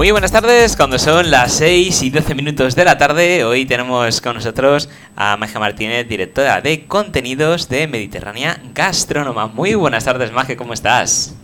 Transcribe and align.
Muy 0.00 0.12
buenas 0.12 0.32
tardes, 0.32 0.78
cuando 0.78 0.98
son 0.98 1.30
las 1.30 1.52
6 1.52 2.04
y 2.04 2.08
12 2.08 2.34
minutos 2.34 2.74
de 2.74 2.86
la 2.86 2.96
tarde, 2.96 3.44
hoy 3.44 3.66
tenemos 3.66 4.22
con 4.22 4.34
nosotros 4.34 4.88
a 5.14 5.36
Magia 5.36 5.60
Martínez, 5.60 6.08
directora 6.08 6.62
de 6.62 6.86
contenidos 6.86 7.68
de 7.68 7.86
Mediterránea 7.86 8.56
Gastrónoma. 8.72 9.48
Muy 9.48 9.74
buenas 9.74 10.06
tardes, 10.06 10.32
Magia, 10.32 10.56
¿cómo 10.56 10.72
estás? 10.72 11.36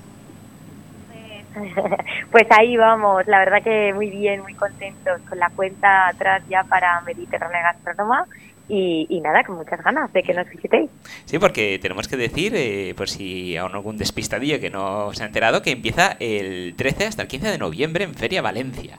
Pues 2.30 2.46
ahí 2.50 2.78
vamos, 2.78 3.26
la 3.26 3.40
verdad 3.40 3.62
que 3.62 3.92
muy 3.94 4.08
bien, 4.08 4.40
muy 4.40 4.54
contentos 4.54 5.20
con 5.28 5.38
la 5.38 5.50
cuenta 5.50 6.08
atrás 6.08 6.42
ya 6.48 6.64
para 6.64 7.02
Mediterránea 7.02 7.60
Gastrónoma 7.60 8.24
y, 8.68 9.20
nada, 9.20 9.44
con 9.44 9.56
muchas 9.56 9.82
ganas 9.82 10.12
de 10.12 10.22
que 10.22 10.34
nos 10.34 10.48
visitéis. 10.48 10.90
Sí, 11.24 11.38
porque 11.38 11.78
tenemos 11.80 12.08
que 12.08 12.16
decir, 12.16 12.52
eh, 12.56 12.94
por 12.96 13.08
si 13.08 13.56
aún 13.56 13.74
algún 13.74 13.96
despistadillo 13.96 14.60
que 14.60 14.70
no 14.70 15.12
se 15.12 15.22
ha 15.22 15.26
enterado, 15.26 15.62
que 15.62 15.70
empieza 15.70 16.16
el 16.18 16.74
13 16.76 17.06
hasta 17.06 17.22
el 17.22 17.28
15 17.28 17.50
de 17.50 17.58
noviembre 17.58 18.04
en 18.04 18.14
Feria 18.14 18.42
Valencia. 18.42 18.98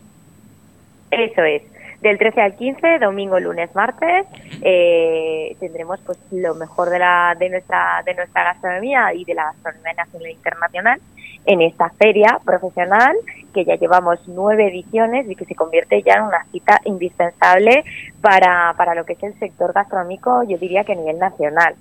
Eso 1.11 1.43
es. 1.43 1.63
Del 2.01 2.17
13 2.17 2.41
al 2.41 2.55
15, 2.55 2.99
domingo, 2.99 3.39
lunes, 3.39 3.73
martes, 3.73 4.27
eh, 4.61 5.55
tendremos 5.59 5.99
pues 6.05 6.19
lo 6.31 6.53
mejor 6.53 6.89
de, 6.91 6.99
la, 6.99 7.35
de, 7.39 7.49
nuestra, 7.49 8.03
de 8.05 8.13
nuestra 8.13 8.43
gastronomía 8.43 9.13
y 9.15 9.25
de 9.25 9.33
la 9.33 9.45
gastronomía 9.45 9.93
nacional 9.93 10.27
e 10.27 10.31
internacional 10.31 10.99
en 11.47 11.61
esta 11.61 11.89
feria 11.89 12.39
profesional 12.45 13.15
que 13.53 13.65
ya 13.65 13.75
llevamos 13.75 14.19
nueve 14.27 14.67
ediciones 14.67 15.27
y 15.29 15.35
que 15.35 15.45
se 15.45 15.55
convierte 15.55 16.03
ya 16.03 16.15
en 16.15 16.23
una 16.23 16.45
cita 16.51 16.79
indispensable 16.85 17.83
para, 18.21 18.75
para 18.77 18.93
lo 18.93 19.05
que 19.05 19.13
es 19.13 19.23
el 19.23 19.33
sector 19.39 19.73
gastronómico, 19.73 20.43
yo 20.43 20.57
diría 20.57 20.83
que 20.83 20.91
a 20.91 20.95
nivel 20.95 21.17
nacional. 21.17 21.73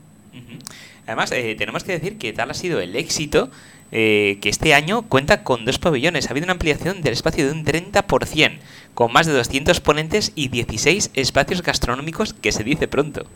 Además, 1.06 1.30
eh, 1.32 1.54
tenemos 1.56 1.84
que 1.84 1.92
decir 1.92 2.18
que 2.18 2.32
tal 2.32 2.50
ha 2.50 2.54
sido 2.54 2.80
el 2.80 2.96
éxito 2.96 3.50
eh, 3.92 4.38
que 4.40 4.48
este 4.48 4.74
año 4.74 5.02
cuenta 5.02 5.44
con 5.44 5.64
dos 5.64 5.78
pabellones. 5.78 6.26
Ha 6.26 6.30
habido 6.30 6.44
una 6.44 6.52
ampliación 6.52 7.02
del 7.02 7.12
espacio 7.12 7.46
de 7.46 7.52
un 7.52 7.64
30%, 7.64 8.58
con 8.94 9.12
más 9.12 9.26
de 9.26 9.32
200 9.32 9.80
ponentes 9.80 10.32
y 10.34 10.48
16 10.48 11.10
espacios 11.14 11.62
gastronómicos, 11.62 12.32
que 12.34 12.52
se 12.52 12.64
dice 12.64 12.88
pronto. 12.88 13.26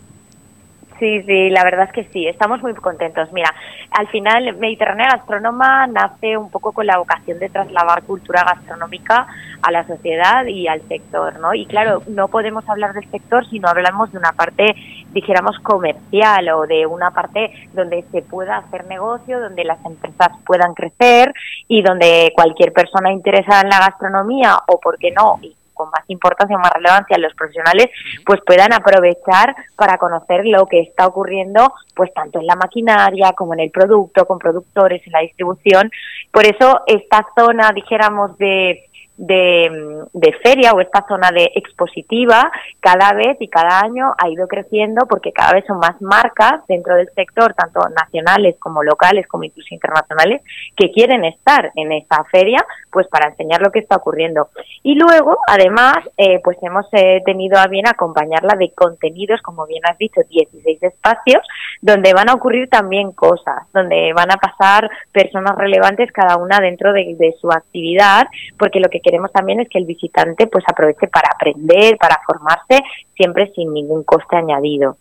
Sí, 1.01 1.23
sí, 1.23 1.49
la 1.49 1.63
verdad 1.63 1.87
es 1.87 1.93
que 1.93 2.13
sí, 2.13 2.27
estamos 2.27 2.61
muy 2.61 2.75
contentos. 2.75 3.33
Mira, 3.33 3.49
al 3.89 4.07
final 4.09 4.55
Mediterránea 4.57 5.09
Gastrónoma 5.09 5.87
nace 5.87 6.37
un 6.37 6.51
poco 6.51 6.73
con 6.73 6.85
la 6.85 6.99
vocación 6.99 7.39
de 7.39 7.49
trasladar 7.49 8.03
cultura 8.03 8.43
gastronómica 8.43 9.25
a 9.63 9.71
la 9.71 9.83
sociedad 9.87 10.45
y 10.45 10.67
al 10.67 10.87
sector, 10.87 11.39
¿no? 11.39 11.55
Y 11.55 11.65
claro, 11.65 12.03
no 12.07 12.27
podemos 12.27 12.69
hablar 12.69 12.93
del 12.93 13.09
sector 13.09 13.49
si 13.49 13.57
no 13.57 13.69
hablamos 13.69 14.11
de 14.11 14.19
una 14.19 14.33
parte, 14.33 14.75
dijéramos, 15.11 15.57
comercial 15.61 16.47
o 16.49 16.67
de 16.67 16.85
una 16.85 17.09
parte 17.09 17.51
donde 17.73 18.05
se 18.11 18.21
pueda 18.21 18.57
hacer 18.57 18.85
negocio, 18.85 19.39
donde 19.39 19.63
las 19.63 19.83
empresas 19.83 20.29
puedan 20.45 20.75
crecer 20.75 21.33
y 21.67 21.81
donde 21.81 22.31
cualquier 22.35 22.73
persona 22.73 23.11
interesada 23.11 23.61
en 23.61 23.69
la 23.69 23.79
gastronomía 23.79 24.55
o, 24.67 24.79
por 24.79 24.99
qué 24.99 25.09
no, 25.09 25.39
con 25.81 25.89
más 25.89 26.03
importancia, 26.07 26.57
más 26.59 26.71
relevancia 26.73 27.17
los 27.17 27.33
profesionales, 27.33 27.87
pues 28.23 28.39
puedan 28.45 28.71
aprovechar 28.71 29.55
para 29.75 29.97
conocer 29.97 30.45
lo 30.45 30.67
que 30.67 30.81
está 30.81 31.07
ocurriendo, 31.07 31.73
pues 31.95 32.13
tanto 32.13 32.39
en 32.39 32.45
la 32.45 32.55
maquinaria 32.55 33.33
como 33.33 33.55
en 33.55 33.61
el 33.61 33.71
producto, 33.71 34.27
con 34.27 34.37
productores, 34.37 35.01
en 35.07 35.13
la 35.13 35.21
distribución. 35.21 35.89
Por 36.31 36.45
eso 36.45 36.81
esta 36.85 37.25
zona, 37.35 37.71
dijéramos, 37.73 38.37
de 38.37 38.90
de, 39.21 40.35
feria 40.43 40.71
o 40.71 40.81
esta 40.81 41.05
zona 41.07 41.29
de 41.31 41.51
expositiva 41.55 42.51
cada 42.79 43.13
vez 43.13 43.37
y 43.39 43.47
cada 43.47 43.81
año 43.81 44.13
ha 44.17 44.29
ido 44.29 44.47
creciendo 44.47 45.05
porque 45.07 45.31
cada 45.31 45.53
vez 45.53 45.65
son 45.67 45.77
más 45.77 46.01
marcas 46.01 46.65
dentro 46.67 46.95
del 46.95 47.09
sector, 47.13 47.53
tanto 47.53 47.81
nacionales 47.89 48.55
como 48.59 48.81
locales 48.83 49.27
como 49.27 49.43
incluso 49.43 49.73
internacionales, 49.73 50.41
que 50.75 50.91
quieren 50.91 51.25
estar 51.25 51.71
en 51.75 51.91
esta 51.91 52.23
feria 52.25 52.65
pues 52.91 53.07
para 53.07 53.29
enseñar 53.29 53.61
lo 53.61 53.71
que 53.71 53.79
está 53.79 53.97
ocurriendo. 53.97 54.49
Y 54.83 54.95
luego, 54.95 55.37
además, 55.47 55.97
eh, 56.17 56.39
pues 56.43 56.57
hemos 56.61 56.87
eh, 56.93 57.21
tenido 57.23 57.59
a 57.59 57.67
bien 57.67 57.87
acompañarla 57.87 58.55
de 58.57 58.71
contenidos, 58.73 59.41
como 59.41 59.67
bien 59.67 59.83
has 59.89 59.97
dicho, 59.97 60.21
16 60.27 60.81
espacios, 60.81 61.41
donde 61.81 62.13
van 62.13 62.29
a 62.29 62.33
ocurrir 62.33 62.69
también 62.69 63.11
cosas, 63.11 63.63
donde 63.73 64.13
van 64.13 64.31
a 64.31 64.37
pasar 64.37 64.89
personas 65.11 65.55
relevantes 65.57 66.11
cada 66.11 66.37
una 66.37 66.59
dentro 66.59 66.91
de, 66.91 67.15
de 67.17 67.35
su 67.39 67.51
actividad, 67.51 68.27
porque 68.57 68.79
lo 68.79 68.89
que 68.89 68.99
queremos 68.99 69.10
también 69.33 69.59
es 69.59 69.69
que 69.69 69.79
el 69.79 69.85
visitante 69.85 70.47
pues 70.47 70.63
aproveche 70.67 71.07
para 71.07 71.29
aprender, 71.33 71.97
para 71.97 72.19
formarse, 72.25 72.79
siempre 73.15 73.51
sin 73.55 73.73
ningún 73.73 74.03
coste 74.03 74.35
añadido. 74.35 74.97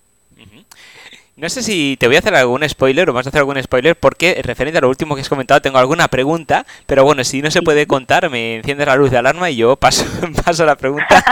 No 1.41 1.49
sé 1.49 1.63
si 1.63 1.97
te 1.99 2.07
voy 2.07 2.17
a 2.17 2.19
hacer 2.19 2.35
algún 2.35 2.69
spoiler 2.69 3.09
o 3.09 3.15
vas 3.15 3.25
a 3.25 3.31
hacer 3.31 3.39
algún 3.39 3.61
spoiler 3.63 3.97
porque 3.97 4.39
referente 4.45 4.77
a 4.77 4.83
lo 4.83 4.91
último 4.91 5.15
que 5.15 5.23
has 5.23 5.29
comentado 5.31 5.63
tengo 5.63 5.79
alguna 5.79 6.07
pregunta, 6.09 6.67
pero 6.85 7.03
bueno, 7.03 7.25
si 7.25 7.41
no 7.41 7.51
se 7.51 7.63
puede 7.63 7.87
contar 7.87 8.29
me 8.29 8.57
enciendes 8.57 8.87
la 8.87 8.97
luz 8.97 9.11
de 9.11 9.17
alarma 9.17 9.49
y 9.49 9.57
yo 9.57 9.75
paso, 9.77 10.05
paso 10.45 10.67
la 10.67 10.77
pregunta 10.77 11.25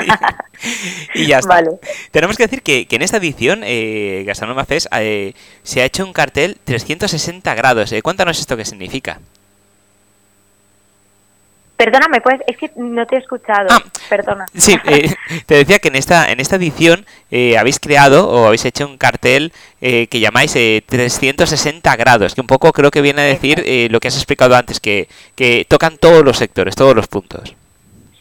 y, 1.15 1.27
ya 1.27 1.41
está. 1.41 1.63
Tenemos 2.11 2.39
que 2.39 2.45
decir 2.45 2.63
que, 2.63 2.87
en 2.91 3.03
esta 3.03 3.19
edición 3.19 3.61
eh, 3.65 4.25
Gastronoma 4.27 4.65
Fest 4.65 4.87
eh, 4.97 5.35
se 5.63 5.83
ha 5.83 5.85
hecho 5.85 6.07
un 6.07 6.15
cartel 6.15 6.57
360 6.65 7.55
grados. 7.55 7.93
Eh, 7.93 8.01
cuéntanos 8.01 8.41
esto 8.41 8.57
qué 8.57 8.65
significa. 8.65 9.21
Perdóname, 11.79 12.21
pues 12.21 12.41
es 12.49 12.57
que 12.57 12.73
no 12.75 13.07
te 13.07 13.15
he 13.15 13.19
escuchado. 13.21 13.69
Ah, 13.71 13.81
Perdona. 14.11 14.47
Sí, 14.53 14.77
eh, 14.85 15.15
te 15.47 15.55
decía 15.55 15.79
que 15.79 15.87
en 15.87 15.95
esta 15.95 16.31
en 16.33 16.41
esta 16.41 16.57
edición 16.57 17.07
eh, 17.31 17.57
habéis 17.57 17.79
creado 17.79 18.29
o 18.29 18.47
habéis 18.47 18.65
hecho 18.65 18.85
un 18.85 18.99
cartel 18.99 19.53
eh, 19.81 20.09
que 20.09 20.19
llamáis 20.19 20.55
360 20.55 21.95
grados, 21.95 22.35
que 22.35 22.41
un 22.41 22.49
poco 22.49 22.73
creo 22.73 22.91
que 22.91 23.01
viene 23.01 23.23
a 23.23 23.27
decir 23.27 23.65
lo 23.93 24.01
que 24.01 24.09
has 24.09 24.17
explicado 24.17 24.57
antes, 24.57 24.81
que, 24.81 25.09
que 25.37 25.67
tocan 25.69 25.99
todos 25.99 26.25
los 26.25 26.37
sectores, 26.37 26.75
todos 26.75 26.97
los 26.97 27.07
puntos. 27.07 27.55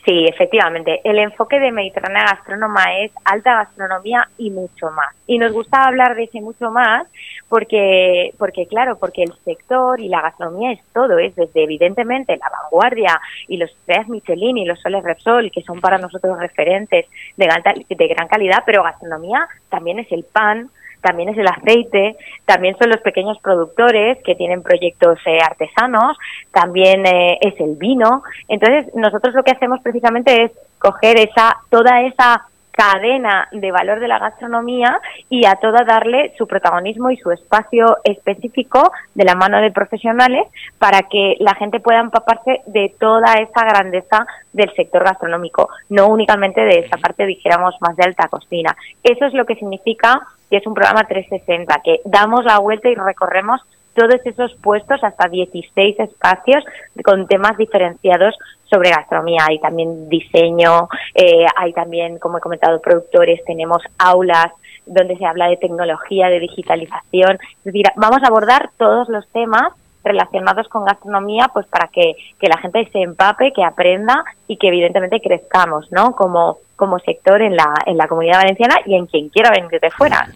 Sí, 0.07 0.25
efectivamente. 0.25 1.01
El 1.03 1.19
enfoque 1.19 1.59
de 1.59 1.69
Mediterránea 1.69 2.23
Gastrónoma 2.31 2.97
es 3.01 3.11
alta 3.25 3.55
gastronomía 3.55 4.29
y 4.37 4.51
mucho 4.51 4.89
más. 4.89 5.13
Y 5.27 5.37
nos 5.37 5.51
gusta 5.51 5.83
hablar 5.83 6.15
de 6.15 6.23
ese 6.23 6.39
mucho 6.39 6.71
más 6.71 7.05
porque, 7.49 8.33
porque 8.37 8.67
claro, 8.67 8.97
porque 8.97 9.23
el 9.23 9.33
sector 9.43 9.99
y 9.99 10.07
la 10.07 10.21
gastronomía 10.21 10.71
es 10.71 10.79
todo, 10.93 11.19
es 11.19 11.35
desde 11.35 11.61
evidentemente 11.61 12.37
la 12.37 12.49
vanguardia 12.49 13.19
y 13.49 13.57
los 13.57 13.69
estrellas 13.69 14.07
Michelin 14.07 14.57
y 14.57 14.63
los 14.63 14.79
soles 14.79 15.03
Repsol, 15.03 15.51
que 15.51 15.63
son 15.63 15.81
para 15.81 15.97
nosotros 15.97 16.39
referentes 16.39 17.05
de 17.35 17.47
de 17.89 18.07
gran 18.07 18.27
calidad, 18.29 18.63
pero 18.65 18.83
gastronomía 18.83 19.45
también 19.67 19.99
es 19.99 20.09
el 20.13 20.23
pan, 20.23 20.69
también 21.01 21.29
es 21.29 21.37
el 21.37 21.47
aceite, 21.47 22.15
también 22.45 22.77
son 22.77 22.89
los 22.89 23.01
pequeños 23.01 23.37
productores 23.39 24.17
que 24.23 24.35
tienen 24.35 24.63
proyectos 24.63 25.19
eh, 25.25 25.39
artesanos, 25.41 26.17
también 26.51 27.05
eh, 27.05 27.37
es 27.41 27.59
el 27.59 27.75
vino. 27.75 28.23
Entonces, 28.47 28.93
nosotros 28.95 29.33
lo 29.33 29.43
que 29.43 29.51
hacemos 29.51 29.79
precisamente 29.81 30.43
es 30.43 30.51
coger 30.79 31.17
esa 31.19 31.57
toda 31.69 32.01
esa 32.01 32.45
cadena 32.77 33.47
de 33.51 33.71
valor 33.71 33.99
de 33.99 34.07
la 34.07 34.19
gastronomía 34.19 35.01
y 35.29 35.47
a 35.47 35.55
toda 35.55 35.83
darle 35.83 36.33
su 36.37 36.45
protagonismo 36.45 37.09
y 37.09 37.17
su 37.17 37.31
espacio 37.31 37.97
específico 38.03 38.91
de 39.15 39.25
la 39.25 39.33
mano 39.33 39.59
de 39.59 39.71
profesionales 39.71 40.43
para 40.77 41.01
que 41.03 41.35
la 41.39 41.55
gente 41.55 41.79
pueda 41.79 41.99
empaparse 41.99 42.61
de 42.67 42.93
toda 42.99 43.33
esa 43.33 43.65
grandeza 43.65 44.27
del 44.53 44.71
sector 44.75 45.03
gastronómico, 45.03 45.69
no 45.89 46.07
únicamente 46.07 46.61
de 46.61 46.79
esa 46.79 46.97
parte, 46.97 47.25
dijéramos, 47.25 47.75
más 47.81 47.95
de 47.95 48.03
alta 48.03 48.27
cocina. 48.27 48.75
Eso 49.03 49.25
es 49.25 49.33
lo 49.33 49.45
que 49.45 49.55
significa 49.55 50.21
que 50.49 50.57
es 50.57 50.67
un 50.67 50.75
programa 50.75 51.03
360, 51.03 51.81
que 51.83 52.01
damos 52.05 52.45
la 52.45 52.59
vuelta 52.59 52.89
y 52.89 52.95
recorremos 52.95 53.59
todos 53.97 54.21
esos 54.25 54.53
puestos, 54.61 55.03
hasta 55.03 55.27
16 55.27 55.99
espacios 55.99 56.63
con 57.03 57.27
temas 57.27 57.57
diferenciados 57.57 58.35
sobre 58.69 58.91
gastronomía. 58.91 59.39
Hay 59.49 59.57
también 59.57 60.07
diseño, 60.07 60.87
eh, 61.15 61.47
hay 61.55 61.73
también, 61.73 62.19
como 62.19 62.37
he 62.37 62.41
comentado, 62.41 62.79
productores, 62.79 63.43
tenemos 63.45 63.81
aulas 63.97 64.51
donde 64.85 65.17
se 65.17 65.25
habla 65.25 65.49
de 65.49 65.57
tecnología, 65.57 66.29
de 66.29 66.39
digitalización. 66.39 67.39
Es 67.41 67.63
decir, 67.63 67.87
vamos 67.95 68.21
a 68.21 68.27
abordar 68.27 68.69
todos 68.77 69.09
los 69.09 69.27
temas 69.29 69.73
relacionados 70.03 70.67
con 70.69 70.85
gastronomía, 70.85 71.49
pues 71.51 71.65
para 71.65 71.87
que, 71.87 72.13
que 72.39 72.47
la 72.47 72.57
gente 72.59 72.87
se 72.93 73.01
empape, 73.01 73.51
que 73.51 73.63
aprenda 73.63 74.23
y 74.47 74.57
que 74.57 74.67
evidentemente 74.67 75.19
crezcamos, 75.21 75.91
¿no? 75.91 76.11
Como, 76.11 76.59
como 76.75 76.99
sector 76.99 77.41
en 77.41 77.55
la, 77.55 77.73
en 77.87 77.97
la 77.97 78.07
comunidad 78.07 78.41
valenciana 78.41 78.75
y 78.85 78.93
en 78.93 79.07
quien 79.07 79.29
quiera 79.29 79.49
venir 79.49 79.79
de 79.81 79.89
fuera. 79.89 80.27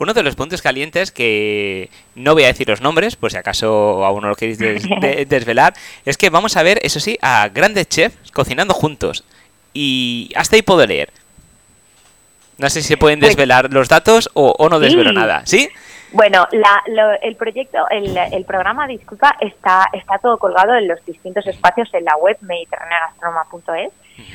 Uno 0.00 0.14
de 0.14 0.22
los 0.22 0.34
puntos 0.34 0.62
calientes 0.62 1.12
que 1.12 1.90
no 2.14 2.32
voy 2.32 2.44
a 2.44 2.46
decir 2.46 2.66
los 2.66 2.80
nombres, 2.80 3.16
por 3.16 3.30
si 3.30 3.36
acaso 3.36 4.02
aún 4.02 4.22
no 4.22 4.30
lo 4.30 4.34
queréis 4.34 4.58
desvelar, 5.28 5.74
es 6.06 6.16
que 6.16 6.30
vamos 6.30 6.56
a 6.56 6.62
ver, 6.62 6.80
eso 6.82 7.00
sí, 7.00 7.18
a 7.20 7.50
grandes 7.50 7.86
chefs 7.86 8.32
cocinando 8.32 8.72
juntos. 8.72 9.24
Y 9.74 10.32
hasta 10.36 10.56
ahí 10.56 10.62
puedo 10.62 10.86
leer. 10.86 11.10
No 12.56 12.70
sé 12.70 12.80
si 12.80 12.88
se 12.88 12.96
pueden 12.96 13.20
pues 13.20 13.32
desvelar 13.32 13.70
los 13.70 13.90
datos 13.90 14.30
o, 14.32 14.68
no 14.70 14.80
desvelo 14.80 15.12
nada. 15.12 15.42
¿Sí? 15.44 15.68
Bueno, 16.12 16.48
el 17.22 17.36
proyecto, 17.36 17.86
el, 17.90 18.16
el, 18.16 18.44
programa, 18.46 18.86
disculpa, 18.86 19.36
está, 19.38 19.86
está 19.92 20.16
todo 20.16 20.38
colgado 20.38 20.74
en 20.76 20.88
los 20.88 21.04
distintos 21.04 21.46
espacios 21.46 21.92
en 21.92 22.06
la 22.06 22.16
web 22.16 22.38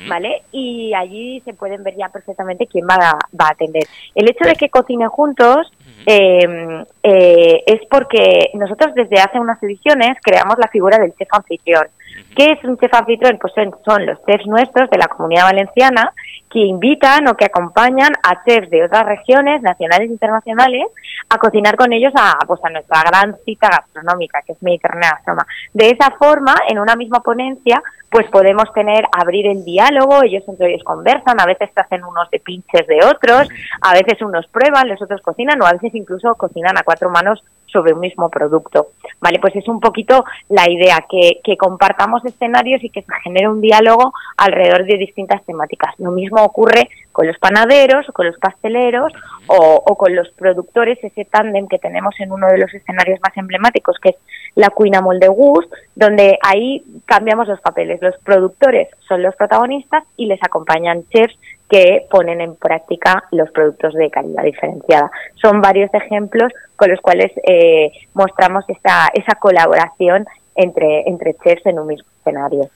¿vale? 0.08 0.44
Y 0.52 0.94
allí 0.94 1.42
se 1.42 1.54
pueden 1.54 1.84
ver 1.84 1.96
ya 1.98 2.10
perfectamente 2.10 2.68
quién 2.68 2.86
va 2.88 2.96
a, 2.96 3.12
va 3.40 3.48
a 3.48 3.52
atender. 3.52 3.84
El 4.14 4.30
hecho 4.30 4.46
de 4.46 4.56
que 4.56 4.70
cocinen 4.70 5.10
juntos 5.10 5.72
eh, 6.06 6.84
eh, 7.08 7.64
es 7.68 7.82
porque 7.88 8.50
nosotros 8.56 8.96
desde 8.96 9.22
hace 9.22 9.40
unas 9.40 9.62
ediciones 9.62 10.18
creamos 10.24 10.56
la 10.58 10.68
figura 10.70 10.98
del 10.98 11.14
chef 11.14 11.28
anfitrión. 11.32 11.88
¿Qué 12.36 12.54
es 12.54 12.64
un 12.64 12.80
chef 12.80 12.92
anfitrión? 12.96 13.38
Pues 13.40 13.54
son, 13.54 13.76
son 13.86 14.08
los 14.08 14.18
chefs 14.26 14.48
nuestros 14.48 14.90
de 14.90 14.98
la 14.98 15.08
comunidad 15.08 15.44
valenciana 15.44 16.12
que 16.50 16.60
invitan 16.60 17.28
o 17.28 17.36
que 17.36 17.46
acompañan 17.46 18.14
a 18.24 18.44
chefs 18.44 18.70
de 18.70 18.86
otras 18.86 19.06
regiones, 19.06 19.62
nacionales 19.62 20.10
e 20.10 20.14
internacionales, 20.14 20.86
a 21.30 21.38
cocinar 21.38 21.76
con 21.76 21.92
ellos 21.92 22.14
a, 22.16 22.40
pues, 22.48 22.62
a 22.64 22.70
nuestra 22.70 23.04
gran 23.04 23.36
cita 23.44 23.68
gastronómica, 23.70 24.42
que 24.42 24.54
es 24.54 24.64
Mediterránea 24.64 25.12
Gastroma. 25.12 25.46
De 25.74 25.90
esa 25.90 26.12
forma, 26.12 26.56
en 26.70 26.80
una 26.80 26.96
misma 26.96 27.20
ponencia, 27.20 27.84
pues 28.10 28.28
podemos 28.32 28.72
tener, 28.74 29.04
abrir 29.12 29.48
el 29.48 29.66
diálogo, 29.66 30.24
ellos 30.24 30.44
entre 30.48 30.70
ellos 30.70 30.84
conversan, 30.86 31.42
a 31.42 31.46
veces 31.46 31.70
se 31.74 31.82
hacen 31.82 32.06
unos 32.06 32.30
de 32.32 32.40
pinches 32.40 32.88
de 32.88 33.04
otros, 33.04 33.50
a 33.82 33.94
veces 33.94 34.22
unos 34.22 34.48
prueban, 34.48 34.88
los 34.88 35.02
otros 35.02 35.22
cocinan, 35.22 35.62
o 35.62 35.66
a 35.66 35.74
veces 35.74 35.94
incluso 35.94 36.34
cocinan 36.36 36.78
a 36.78 36.84
cuatro 36.84 36.95
manos 37.10 37.44
sobre 37.76 37.94
un 37.94 38.00
mismo 38.00 38.30
producto. 38.30 38.92
Vale, 39.20 39.40
pues 39.40 39.54
es 39.58 39.68
un 39.68 39.82
poquito 39.82 40.24
la 40.50 40.70
idea, 40.70 41.06
que, 41.10 41.42
que 41.44 41.58
compartamos 41.58 42.24
escenarios 42.24 42.82
y 42.84 42.90
que 42.90 43.02
se 43.02 43.14
genere 43.24 43.50
un 43.50 43.60
diálogo 43.60 44.14
alrededor 44.38 44.86
de 44.86 44.98
distintas 44.98 45.44
temáticas. 45.46 45.94
Lo 45.98 46.12
mismo 46.12 46.42
ocurre 46.42 46.90
con 47.12 47.28
los 47.28 47.38
panaderos, 47.38 48.06
con 48.14 48.28
los 48.28 48.38
pasteleros 48.38 49.12
o, 49.48 49.96
con 49.98 50.16
los 50.16 50.30
productores, 50.32 51.02
ese 51.04 51.26
tándem 51.26 51.68
que 51.68 51.80
tenemos 51.80 52.16
en 52.20 52.32
uno 52.32 52.48
de 52.48 52.60
los 52.60 52.74
escenarios 52.74 53.20
más 53.22 53.36
emblemáticos, 53.38 53.98
que 54.02 54.10
es 54.10 54.16
la 54.56 54.70
Cuina 54.70 55.02
Molde 55.02 55.28
Gust, 55.28 55.72
donde 55.96 56.38
ahí 56.42 56.84
cambiamos 57.06 57.48
los 57.48 57.60
papeles. 57.62 58.02
Los 58.02 58.18
productores 58.20 58.88
son 59.08 59.22
los 59.22 59.36
protagonistas 59.36 60.04
y 60.16 60.28
les 60.28 60.42
acompañan 60.44 61.04
chefs 61.10 61.38
que 61.70 62.06
ponen 62.10 62.42
en 62.42 62.56
práctica 62.56 63.24
los 63.32 63.50
productos 63.52 63.94
de 63.94 64.10
calidad 64.10 64.44
diferenciada. 64.44 65.10
Son 65.42 65.62
varios 65.62 65.94
ejemplos 65.94 66.52
con 66.76 66.92
los 66.92 67.02
cuales 67.02 67.32
eh, 67.48 67.92
mostramos 68.14 68.66
esa, 68.68 69.10
esa 69.14 69.36
colaboración 69.40 70.26
entre, 70.56 71.08
entre 71.08 71.36
chefs 71.44 71.66
en 71.66 71.80
un 71.80 71.88
mismo 71.88 72.08
escenario. 72.20 72.70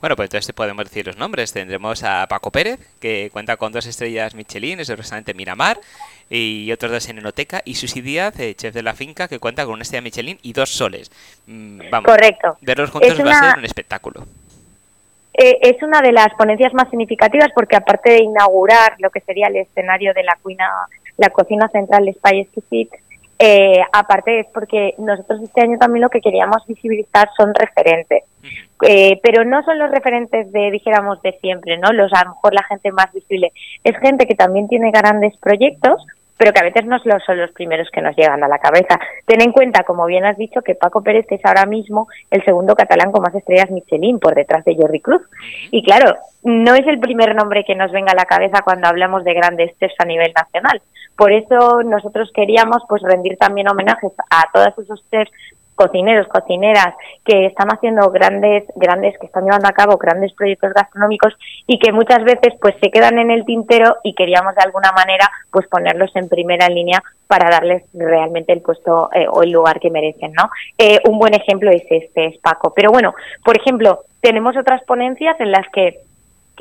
Bueno, 0.00 0.16
pues 0.16 0.28
entonces 0.28 0.54
podemos 0.54 0.84
decir 0.84 1.06
los 1.06 1.18
nombres. 1.18 1.52
Tendremos 1.52 2.02
a 2.04 2.26
Paco 2.26 2.50
Pérez, 2.50 2.80
que 3.00 3.28
cuenta 3.32 3.56
con 3.56 3.70
dos 3.70 3.86
estrellas 3.86 4.34
Michelin, 4.34 4.80
es 4.80 4.88
el 4.88 4.96
restaurante 4.96 5.34
Miramar, 5.34 5.78
y 6.30 6.72
otros 6.72 6.90
dos 6.90 7.08
en 7.08 7.18
Enoteca, 7.18 7.60
y 7.64 7.74
Susi 7.74 8.00
Díaz, 8.00 8.38
eh, 8.40 8.54
chef 8.54 8.74
de 8.74 8.82
la 8.82 8.94
finca, 8.94 9.28
que 9.28 9.38
cuenta 9.38 9.64
con 9.64 9.74
una 9.74 9.82
estrella 9.82 10.02
Michelin 10.02 10.38
y 10.42 10.52
dos 10.54 10.70
soles. 10.70 11.10
Mm, 11.46 11.90
vamos, 11.90 12.10
Correcto. 12.10 12.56
verlos 12.62 12.90
juntos 12.90 13.10
Es 13.10 13.24
va 13.24 13.30
a 13.30 13.50
ser 13.50 13.58
un 13.58 13.64
espectáculo. 13.64 14.26
Eh, 15.34 15.58
es 15.62 15.82
una 15.82 16.00
de 16.00 16.12
las 16.12 16.28
ponencias 16.34 16.74
más 16.74 16.88
significativas 16.90 17.50
porque 17.54 17.76
aparte 17.76 18.10
de 18.10 18.22
inaugurar 18.22 18.94
lo 18.98 19.10
que 19.10 19.20
sería 19.20 19.46
el 19.46 19.56
escenario 19.56 20.12
de 20.12 20.24
la 20.24 20.36
cuina, 20.42 20.68
la 21.16 21.30
cocina 21.30 21.68
central 21.68 22.04
de 22.04 22.12
Spy 22.14 22.40
Exquisite, 22.40 22.98
eh, 23.42 23.80
aparte 23.92 24.40
es 24.40 24.46
porque 24.52 24.94
nosotros 24.98 25.40
este 25.42 25.62
año 25.62 25.78
también 25.78 26.02
lo 26.02 26.10
que 26.10 26.20
queríamos 26.20 26.66
visibilizar 26.66 27.28
son 27.36 27.54
referentes. 27.54 28.24
Eh, 28.86 29.18
pero 29.22 29.44
no 29.44 29.62
son 29.62 29.78
los 29.78 29.90
referentes 29.90 30.52
de, 30.52 30.70
dijéramos, 30.70 31.22
de 31.22 31.32
siempre, 31.40 31.78
¿no? 31.78 31.90
Los, 31.92 32.12
a 32.12 32.24
lo 32.24 32.30
mejor 32.30 32.52
la 32.52 32.64
gente 32.64 32.92
más 32.92 33.10
visible. 33.14 33.52
Es 33.82 33.96
gente 33.98 34.26
que 34.26 34.34
también 34.34 34.68
tiene 34.68 34.90
grandes 34.90 35.36
proyectos, 35.38 36.04
pero 36.40 36.54
que 36.54 36.60
a 36.60 36.64
veces 36.64 36.86
no 36.86 36.98
son 36.98 37.36
los 37.36 37.52
primeros 37.52 37.90
que 37.90 38.00
nos 38.00 38.16
llegan 38.16 38.42
a 38.42 38.48
la 38.48 38.58
cabeza. 38.58 38.98
Ten 39.26 39.42
en 39.42 39.52
cuenta, 39.52 39.84
como 39.84 40.06
bien 40.06 40.24
has 40.24 40.38
dicho, 40.38 40.62
que 40.62 40.74
Paco 40.74 41.02
Pérez 41.02 41.26
es 41.28 41.44
ahora 41.44 41.66
mismo 41.66 42.08
el 42.30 42.42
segundo 42.46 42.74
catalán 42.74 43.12
con 43.12 43.20
más 43.20 43.34
estrellas 43.34 43.70
Michelin 43.70 44.18
por 44.18 44.34
detrás 44.34 44.64
de 44.64 44.74
Jordi 44.74 45.00
Cruz. 45.00 45.20
Y 45.70 45.84
claro, 45.84 46.14
no 46.42 46.74
es 46.74 46.86
el 46.86 46.98
primer 46.98 47.34
nombre 47.34 47.62
que 47.66 47.74
nos 47.74 47.92
venga 47.92 48.12
a 48.12 48.14
la 48.14 48.24
cabeza 48.24 48.62
cuando 48.64 48.88
hablamos 48.88 49.22
de 49.24 49.34
grandes 49.34 49.78
chefs 49.78 49.96
a 49.98 50.06
nivel 50.06 50.32
nacional. 50.32 50.80
Por 51.14 51.30
eso 51.30 51.82
nosotros 51.82 52.30
queríamos 52.34 52.84
pues 52.88 53.02
rendir 53.02 53.36
también 53.36 53.68
homenajes 53.68 54.12
a 54.30 54.50
todos 54.50 54.78
esos 54.78 55.04
chefs 55.10 55.30
cocineros, 55.80 56.28
cocineras 56.28 56.94
que 57.24 57.46
están 57.46 57.68
haciendo 57.68 58.10
grandes, 58.10 58.64
grandes, 58.76 59.16
que 59.18 59.26
están 59.26 59.44
llevando 59.44 59.66
a 59.66 59.72
cabo 59.72 59.96
grandes 59.96 60.34
proyectos 60.34 60.74
gastronómicos 60.74 61.32
y 61.66 61.78
que 61.78 61.90
muchas 61.90 62.22
veces 62.22 62.52
pues 62.60 62.74
se 62.82 62.90
quedan 62.90 63.18
en 63.18 63.30
el 63.30 63.46
tintero 63.46 63.96
y 64.04 64.14
queríamos 64.14 64.54
de 64.54 64.62
alguna 64.62 64.92
manera 64.92 65.30
pues 65.50 65.66
ponerlos 65.68 66.14
en 66.16 66.28
primera 66.28 66.68
línea 66.68 67.02
para 67.26 67.48
darles 67.48 67.84
realmente 67.94 68.52
el 68.52 68.60
puesto 68.60 69.08
eh, 69.14 69.26
o 69.30 69.42
el 69.42 69.52
lugar 69.52 69.80
que 69.80 69.90
merecen, 69.90 70.32
¿no? 70.32 70.50
Eh, 70.76 71.00
un 71.08 71.18
buen 71.18 71.32
ejemplo 71.32 71.70
es 71.70 71.84
este, 71.88 72.26
es 72.26 72.38
Paco. 72.38 72.74
Pero 72.74 72.90
bueno, 72.90 73.14
por 73.42 73.56
ejemplo, 73.56 74.00
tenemos 74.20 74.54
otras 74.58 74.82
ponencias 74.84 75.40
en 75.40 75.50
las 75.50 75.66
que 75.72 76.00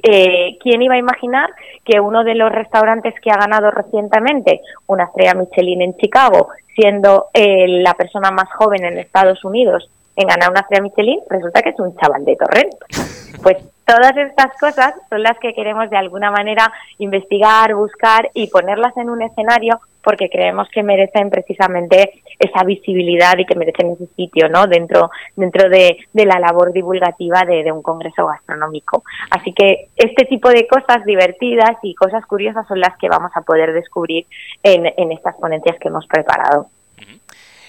eh, 0.03 0.57
¿quién 0.61 0.81
iba 0.81 0.95
a 0.95 0.99
imaginar 0.99 1.49
que 1.83 1.99
uno 1.99 2.23
de 2.23 2.35
los 2.35 2.51
restaurantes 2.51 3.13
que 3.21 3.31
ha 3.31 3.37
ganado 3.37 3.71
recientemente 3.71 4.61
una 4.87 5.05
estrella 5.05 5.33
Michelin 5.33 5.81
en 5.81 5.97
Chicago, 5.97 6.49
siendo 6.75 7.27
eh, 7.33 7.67
la 7.67 7.93
persona 7.93 8.31
más 8.31 8.49
joven 8.53 8.85
en 8.85 8.97
Estados 8.97 9.43
Unidos 9.43 9.89
en 10.15 10.27
ganar 10.27 10.51
una 10.51 10.61
estrella 10.61 10.83
Michelin, 10.83 11.19
resulta 11.29 11.61
que 11.61 11.69
es 11.69 11.79
un 11.79 11.95
chaval 11.97 12.25
de 12.25 12.35
Torrent? 12.35 12.73
Pues 13.41 13.55
todas 13.85 14.17
estas 14.17 14.51
cosas 14.59 14.93
son 15.09 15.23
las 15.23 15.39
que 15.39 15.53
queremos 15.53 15.89
de 15.89 15.95
alguna 15.95 16.29
manera 16.29 16.73
investigar, 16.97 17.73
buscar 17.73 18.29
y 18.33 18.47
ponerlas 18.47 18.95
en 18.97 19.09
un 19.09 19.21
escenario 19.21 19.79
porque 20.03 20.29
creemos 20.29 20.67
que 20.69 20.83
merecen 20.83 21.29
precisamente 21.29 22.21
esa 22.37 22.63
visibilidad 22.63 23.37
y 23.37 23.45
que 23.45 23.55
merecen 23.55 23.91
ese 23.91 24.07
sitio 24.15 24.49
no 24.49 24.67
dentro 24.67 25.11
dentro 25.35 25.69
de, 25.69 25.97
de 26.13 26.25
la 26.25 26.39
labor 26.39 26.71
divulgativa 26.71 27.43
de, 27.45 27.63
de 27.63 27.71
un 27.71 27.81
congreso 27.81 28.27
gastronómico. 28.27 29.03
Así 29.29 29.53
que 29.53 29.89
este 29.95 30.25
tipo 30.25 30.49
de 30.49 30.67
cosas 30.67 31.05
divertidas 31.05 31.77
y 31.83 31.95
cosas 31.95 32.25
curiosas 32.25 32.67
son 32.67 32.79
las 32.79 32.97
que 32.97 33.09
vamos 33.09 33.31
a 33.35 33.41
poder 33.41 33.73
descubrir 33.73 34.25
en, 34.63 34.85
en 34.97 35.11
estas 35.11 35.35
ponencias 35.35 35.77
que 35.79 35.87
hemos 35.89 36.07
preparado. 36.07 36.67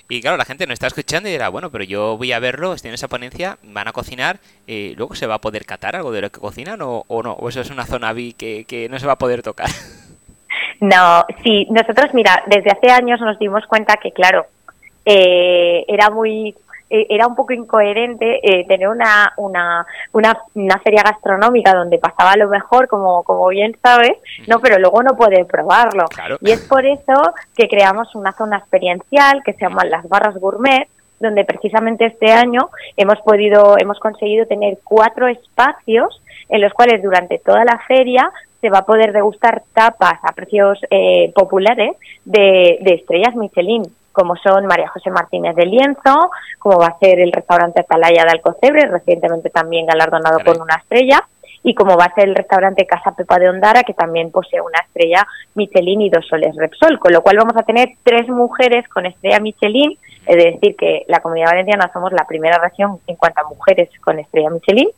Y 0.08 0.20
claro, 0.20 0.36
la 0.36 0.44
gente 0.44 0.66
nos 0.66 0.72
está 0.72 0.88
escuchando 0.88 1.28
y 1.28 1.32
dirá, 1.32 1.50
bueno, 1.50 1.70
pero 1.70 1.84
yo 1.84 2.16
voy 2.16 2.32
a 2.32 2.40
verlo, 2.40 2.74
estoy 2.74 2.88
en 2.88 2.96
esa 2.96 3.06
ponencia, 3.06 3.58
van 3.62 3.86
a 3.86 3.92
cocinar, 3.92 4.40
eh, 4.66 4.92
luego 4.96 5.14
se 5.14 5.28
va 5.28 5.36
a 5.36 5.40
poder 5.40 5.64
catar 5.64 5.94
algo 5.94 6.10
de 6.10 6.20
lo 6.20 6.30
que 6.30 6.40
cocinan 6.40 6.80
o, 6.82 7.04
no, 7.08 7.32
o 7.34 7.48
eso 7.48 7.60
es 7.60 7.70
una 7.70 7.86
zona 7.86 8.12
B 8.12 8.34
que 8.36 8.88
no 8.90 8.98
se 8.98 9.06
va 9.06 9.12
a 9.12 9.18
poder 9.18 9.42
tocar. 9.42 9.70
No, 10.80 11.24
sí, 11.42 11.66
nosotros, 11.70 12.14
mira, 12.14 12.42
desde 12.46 12.70
hace 12.70 12.90
años 12.90 13.20
nos 13.20 13.38
dimos 13.38 13.66
cuenta 13.66 13.96
que, 13.96 14.12
claro, 14.12 14.46
eh, 15.04 15.84
era 15.88 16.10
muy 16.10 16.54
eh, 16.92 17.06
era 17.08 17.28
un 17.28 17.36
poco 17.36 17.52
incoherente 17.52 18.40
eh, 18.42 18.66
tener 18.66 18.88
una, 18.88 19.32
una, 19.36 19.86
una, 20.12 20.36
una 20.54 20.78
feria 20.80 21.04
gastronómica 21.04 21.72
donde 21.72 21.98
pasaba 21.98 22.34
lo 22.36 22.48
mejor, 22.48 22.88
como, 22.88 23.22
como 23.22 23.46
bien 23.48 23.76
sabes, 23.80 24.18
no, 24.48 24.58
pero 24.58 24.76
luego 24.80 25.00
no 25.04 25.16
poder 25.16 25.46
probarlo. 25.46 26.06
Claro. 26.06 26.38
Y 26.40 26.50
es 26.50 26.66
por 26.66 26.84
eso 26.84 27.32
que 27.56 27.68
creamos 27.68 28.12
una 28.16 28.32
zona 28.32 28.58
experiencial 28.58 29.42
que 29.44 29.52
se 29.52 29.60
llama 29.60 29.84
las 29.84 30.08
barras 30.08 30.36
gourmet, 30.36 30.88
donde 31.20 31.44
precisamente 31.44 32.06
este 32.06 32.32
año 32.32 32.70
hemos 32.96 33.20
podido, 33.20 33.76
hemos 33.78 34.00
conseguido 34.00 34.46
tener 34.46 34.78
cuatro 34.82 35.28
espacios 35.28 36.20
en 36.48 36.60
los 36.60 36.72
cuales 36.72 37.02
durante 37.04 37.38
toda 37.38 37.64
la 37.64 37.78
feria 37.86 38.32
se 38.60 38.70
va 38.70 38.78
a 38.78 38.86
poder 38.86 39.12
degustar 39.12 39.62
tapas 39.72 40.18
a 40.22 40.32
precios 40.32 40.78
eh, 40.90 41.32
populares 41.34 41.96
de, 42.24 42.78
de 42.80 42.94
estrellas 42.94 43.34
Michelin, 43.34 43.82
como 44.12 44.36
son 44.36 44.66
María 44.66 44.88
José 44.88 45.10
Martínez 45.10 45.54
de 45.56 45.66
Lienzo, 45.66 46.30
como 46.58 46.78
va 46.78 46.88
a 46.88 46.98
ser 46.98 47.20
el 47.20 47.32
restaurante 47.32 47.80
Atalaya 47.80 48.24
de 48.24 48.30
Alcocebre, 48.30 48.86
recientemente 48.86 49.50
también 49.50 49.86
galardonado 49.86 50.38
Caray. 50.38 50.52
con 50.52 50.62
una 50.62 50.76
estrella, 50.76 51.24
y 51.62 51.74
como 51.74 51.96
va 51.96 52.06
a 52.06 52.14
ser 52.14 52.28
el 52.28 52.34
restaurante 52.34 52.86
Casa 52.86 53.12
Pepa 53.12 53.38
de 53.38 53.48
Ondara, 53.48 53.82
que 53.82 53.94
también 53.94 54.30
posee 54.30 54.60
una 54.60 54.78
estrella 54.80 55.26
Michelin 55.54 56.00
y 56.00 56.10
dos 56.10 56.26
soles 56.26 56.56
Repsol, 56.56 56.98
con 56.98 57.12
lo 57.12 57.22
cual 57.22 57.36
vamos 57.36 57.56
a 57.56 57.62
tener 57.62 57.90
tres 58.02 58.28
mujeres 58.28 58.88
con 58.88 59.06
estrella 59.06 59.40
Michelin, 59.40 59.96
es 60.26 60.36
decir, 60.36 60.76
que 60.76 61.04
la 61.08 61.20
Comunidad 61.20 61.50
Valenciana 61.50 61.90
somos 61.92 62.12
la 62.12 62.26
primera 62.26 62.58
región 62.58 62.98
en 63.06 63.16
cuanto 63.16 63.40
a 63.40 63.48
mujeres 63.48 63.90
con 64.00 64.18
estrella 64.18 64.50
Michelin, 64.50 64.88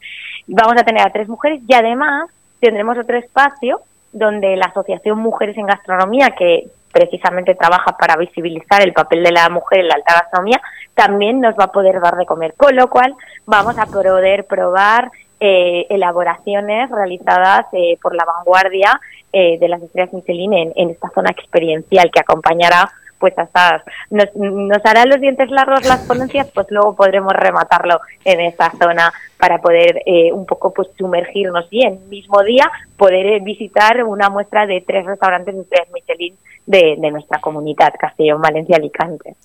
vamos 0.47 0.75
a 0.81 0.85
tener 0.85 1.07
a 1.07 1.11
tres 1.11 1.28
mujeres 1.28 1.61
y 1.66 1.75
además 1.75 2.31
tendremos 2.62 2.97
otro 2.97 3.19
espacio 3.19 3.81
donde 4.12 4.57
la 4.57 4.66
Asociación 4.66 5.19
Mujeres 5.19 5.59
en 5.59 5.66
Gastronomía, 5.66 6.31
que 6.38 6.69
precisamente 6.92 7.57
trabaja 7.57 7.97
para 7.97 8.16
visibilizar 8.16 8.83
el 8.83 8.92
papel 8.92 9.25
de 9.25 9.33
la 9.33 9.49
mujer 9.49 9.81
en 9.81 9.88
la 9.88 9.95
alta 9.95 10.14
gastronomía, 10.14 10.61
también 10.95 11.40
nos 11.40 11.54
va 11.57 11.64
a 11.64 11.73
poder 11.73 12.00
dar 12.00 12.16
de 12.16 12.25
comer. 12.25 12.54
Con 12.54 12.76
lo 12.76 12.88
cual 12.88 13.14
vamos 13.47 13.78
a 13.78 13.87
poder 13.87 14.45
probar 14.45 15.11
eh, 15.40 15.87
elaboraciones 15.90 16.88
realizadas 16.90 17.66
eh, 17.73 17.99
por 18.00 18.14
la 18.14 18.25
vanguardia 18.25 19.00
eh, 19.33 19.59
de 19.59 19.69
las 19.69 19.83
estrellas 19.83 20.12
Michelin 20.12 20.52
en, 20.52 20.73
en 20.76 20.90
esta 20.90 21.11
zona 21.11 21.31
experiencial 21.31 22.11
que 22.12 22.21
acompañará 22.21 22.92
pues 23.22 23.38
hasta 23.38 23.84
nos, 24.10 24.34
nos 24.34 24.84
harán 24.84 25.08
los 25.08 25.20
dientes 25.20 25.48
largos 25.48 25.84
las 25.84 26.00
ponencias, 26.00 26.50
pues 26.52 26.66
luego 26.70 26.96
podremos 26.96 27.32
rematarlo 27.34 28.00
en 28.24 28.40
esta 28.40 28.72
zona 28.72 29.12
para 29.38 29.58
poder 29.58 30.02
eh, 30.06 30.32
un 30.32 30.44
poco 30.44 30.74
pues 30.74 30.88
sumergirnos 30.98 31.68
y 31.70 31.86
en 31.86 31.92
el 31.92 32.08
mismo 32.08 32.42
día 32.42 32.68
poder 32.96 33.26
eh, 33.26 33.38
visitar 33.40 34.02
una 34.02 34.28
muestra 34.28 34.66
de 34.66 34.80
tres 34.84 35.06
restaurantes 35.06 35.54
de 35.54 35.60
estrellas 35.60 35.88
Michelin 35.94 36.34
de, 36.66 36.96
de 36.98 37.10
nuestra 37.12 37.38
comunidad, 37.38 37.94
Castellón, 37.96 38.42
Valencia, 38.42 38.74
Alicante. 38.74 39.36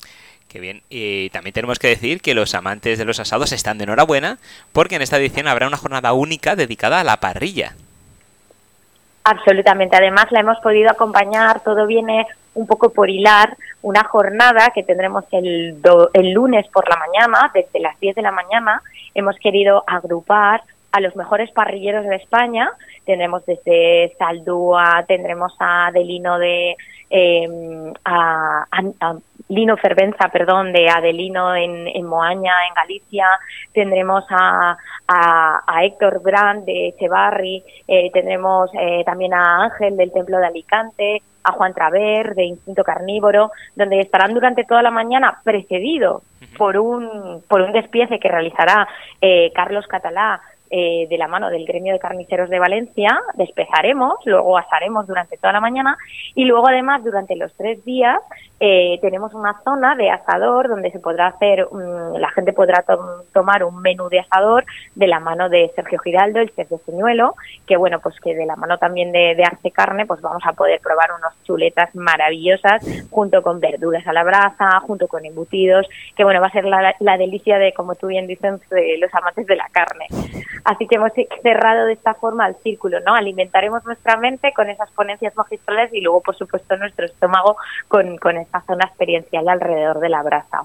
Qué 0.47 0.59
bien. 0.59 0.81
Y 0.89 1.29
también 1.29 1.53
tenemos 1.53 1.77
que 1.77 1.89
decir 1.89 2.19
que 2.19 2.33
los 2.33 2.55
amantes 2.55 2.97
de 2.97 3.05
los 3.05 3.19
asados 3.19 3.51
están 3.51 3.77
de 3.77 3.83
enhorabuena 3.83 4.39
porque 4.71 4.95
en 4.95 5.03
esta 5.03 5.17
edición 5.17 5.47
habrá 5.47 5.67
una 5.67 5.77
jornada 5.77 6.13
única 6.13 6.55
dedicada 6.55 6.99
a 6.99 7.03
la 7.03 7.17
parrilla. 7.19 7.75
Absolutamente. 9.23 9.97
Además, 9.97 10.31
la 10.31 10.39
hemos 10.39 10.57
podido 10.59 10.89
acompañar, 10.89 11.59
todo 11.59 11.85
viene 11.85 12.25
un 12.57 12.67
poco 12.67 12.89
por 12.89 13.09
hilar, 13.09 13.55
una 13.81 14.03
jornada 14.03 14.71
que 14.73 14.83
tendremos 14.83 15.25
el, 15.31 15.79
el 16.13 16.31
lunes 16.31 16.67
por 16.69 16.89
la 16.89 16.97
mañana, 16.97 17.51
desde 17.53 17.79
las 17.79 17.99
10 17.99 18.15
de 18.15 18.21
la 18.21 18.31
mañana. 18.31 18.81
Hemos 19.13 19.37
querido 19.37 19.83
agrupar 19.85 20.61
a 20.91 20.99
los 20.99 21.15
mejores 21.15 21.51
parrilleros 21.51 22.05
de 22.05 22.15
España. 22.15 22.69
Tendremos 23.05 23.45
desde 23.45 24.13
Saldúa, 24.17 25.05
tendremos 25.07 25.53
a 25.59 25.87
Adelino 25.87 26.39
de 26.39 26.75
eh, 27.09 27.47
a, 28.03 28.65
Lino 29.49 29.77
Fervenza, 29.77 30.27
perdón, 30.27 30.73
de 30.73 30.89
Adelino 30.89 31.55
en, 31.55 31.87
en 31.87 32.05
Moaña, 32.05 32.53
en 32.67 32.73
Galicia. 32.73 33.27
Tendremos 33.71 34.25
a, 34.29 34.77
a, 35.07 35.85
Héctor 35.85 36.21
Brand 36.21 36.65
de 36.65 36.89
Echevarri, 36.89 37.63
eh, 37.87 38.11
tendremos 38.11 38.69
eh, 38.73 39.03
también 39.05 39.33
a 39.33 39.63
Ángel 39.63 39.95
del 39.95 40.11
Templo 40.11 40.37
de 40.39 40.47
Alicante, 40.47 41.21
a 41.47 41.53
Juan 41.53 41.73
Traver 41.73 42.35
de 42.35 42.43
Instinto 42.43 42.83
Carnívoro, 42.83 43.51
donde 43.75 44.01
estarán 44.01 44.33
durante 44.33 44.65
toda 44.65 44.81
la 44.81 44.91
mañana 44.91 45.39
precedidos 45.45 46.21
por 46.57 46.77
un, 46.77 47.41
por 47.47 47.61
un 47.61 47.71
despiece 47.71 48.19
que 48.19 48.27
realizará 48.27 48.87
eh, 49.21 49.51
Carlos 49.55 49.87
Catalá 49.87 50.41
eh, 50.69 51.07
de 51.09 51.17
la 51.17 51.29
mano 51.29 51.49
del 51.49 51.65
gremio 51.65 51.93
de 51.93 51.99
carniceros 51.99 52.49
de 52.49 52.59
Valencia, 52.59 53.17
despezaremos, 53.35 54.15
luego 54.25 54.57
asaremos 54.57 55.07
durante 55.07 55.37
toda 55.37 55.53
la 55.53 55.61
mañana 55.61 55.97
y 56.35 56.43
luego 56.43 56.67
además 56.67 57.01
durante 57.05 57.37
los 57.37 57.53
tres 57.53 57.85
días 57.85 58.19
eh, 58.59 58.97
tenemos 59.01 59.33
una 59.33 59.59
zona 59.63 59.95
de 59.95 60.09
asador 60.09 60.67
donde 60.67 60.91
se 60.91 60.99
podrá 60.99 61.27
hacer, 61.27 61.67
la 62.17 62.29
gente 62.31 62.53
podrá 62.53 62.83
tomar 63.33 63.63
un 63.63 63.81
menú 63.81 64.09
de 64.09 64.19
asador 64.19 64.65
de 64.95 65.07
la 65.07 65.19
mano 65.19 65.49
de 65.49 65.71
Sergio 65.75 65.99
Giraldo, 65.99 66.39
el 66.39 66.53
chef 66.55 66.69
de 66.69 66.77
Señuelo, 66.79 67.35
que 67.65 67.77
bueno, 67.77 67.99
pues 67.99 68.19
que 68.19 68.35
de 68.35 68.45
la 68.45 68.55
mano 68.55 68.77
también 68.77 69.11
de, 69.11 69.35
de 69.35 69.43
Arce 69.43 69.71
Carne, 69.71 70.05
pues 70.05 70.21
vamos 70.21 70.43
a 70.45 70.53
poder 70.53 70.79
probar 70.79 71.11
unas 71.11 71.33
chuletas 71.43 71.93
maravillosas 71.95 72.83
junto 73.11 73.41
con 73.41 73.59
verduras 73.59 74.05
a 74.07 74.13
la 74.13 74.23
brasa, 74.23 74.79
junto 74.81 75.07
con 75.07 75.25
embutidos, 75.25 75.87
que 76.15 76.23
bueno, 76.23 76.41
va 76.41 76.47
a 76.47 76.51
ser 76.51 76.65
la, 76.65 76.95
la 76.99 77.17
delicia 77.17 77.59
de, 77.59 77.73
como 77.73 77.95
tú 77.95 78.07
bien 78.07 78.27
dices, 78.27 78.59
de 78.69 78.97
los 78.97 79.13
amantes 79.13 79.45
de 79.45 79.55
la 79.55 79.69
carne. 79.69 80.07
Así 80.63 80.87
que 80.87 80.95
hemos 80.95 81.11
cerrado 81.41 81.85
de 81.85 81.93
esta 81.93 82.13
forma 82.13 82.47
el 82.47 82.55
círculo, 82.57 82.99
¿no? 83.01 83.13
Alimentaremos 83.13 83.85
nuestra 83.85 84.17
mente 84.17 84.51
con 84.53 84.69
esas 84.69 84.91
ponencias 84.91 85.35
magistrales 85.35 85.93
y 85.93 86.01
luego, 86.01 86.21
por 86.21 86.35
supuesto, 86.35 86.75
nuestro 86.75 87.05
estómago 87.05 87.55
con, 87.87 88.17
con 88.17 88.37
esta 88.47 88.61
zona 88.61 88.85
experiencial 88.85 89.47
alrededor 89.47 89.99
de 89.99 90.09
la 90.09 90.23
brasa. 90.23 90.63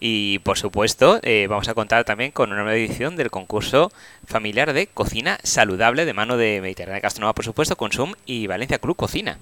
Y 0.00 0.40
por 0.40 0.58
supuesto, 0.58 1.18
eh, 1.22 1.46
vamos 1.48 1.68
a 1.68 1.74
contar 1.74 2.04
también 2.04 2.30
con 2.30 2.52
una 2.52 2.62
nueva 2.62 2.76
edición 2.76 3.16
del 3.16 3.30
concurso 3.30 3.90
familiar 4.26 4.72
de 4.72 4.86
cocina 4.86 5.38
saludable 5.42 6.04
de 6.04 6.12
mano 6.12 6.36
de 6.36 6.60
Mediterránea 6.60 7.00
Gastronoma, 7.00 7.32
por 7.32 7.44
supuesto, 7.44 7.76
Consum 7.76 8.12
y 8.26 8.46
Valencia 8.46 8.78
Club 8.78 8.96
Cocina. 8.96 9.38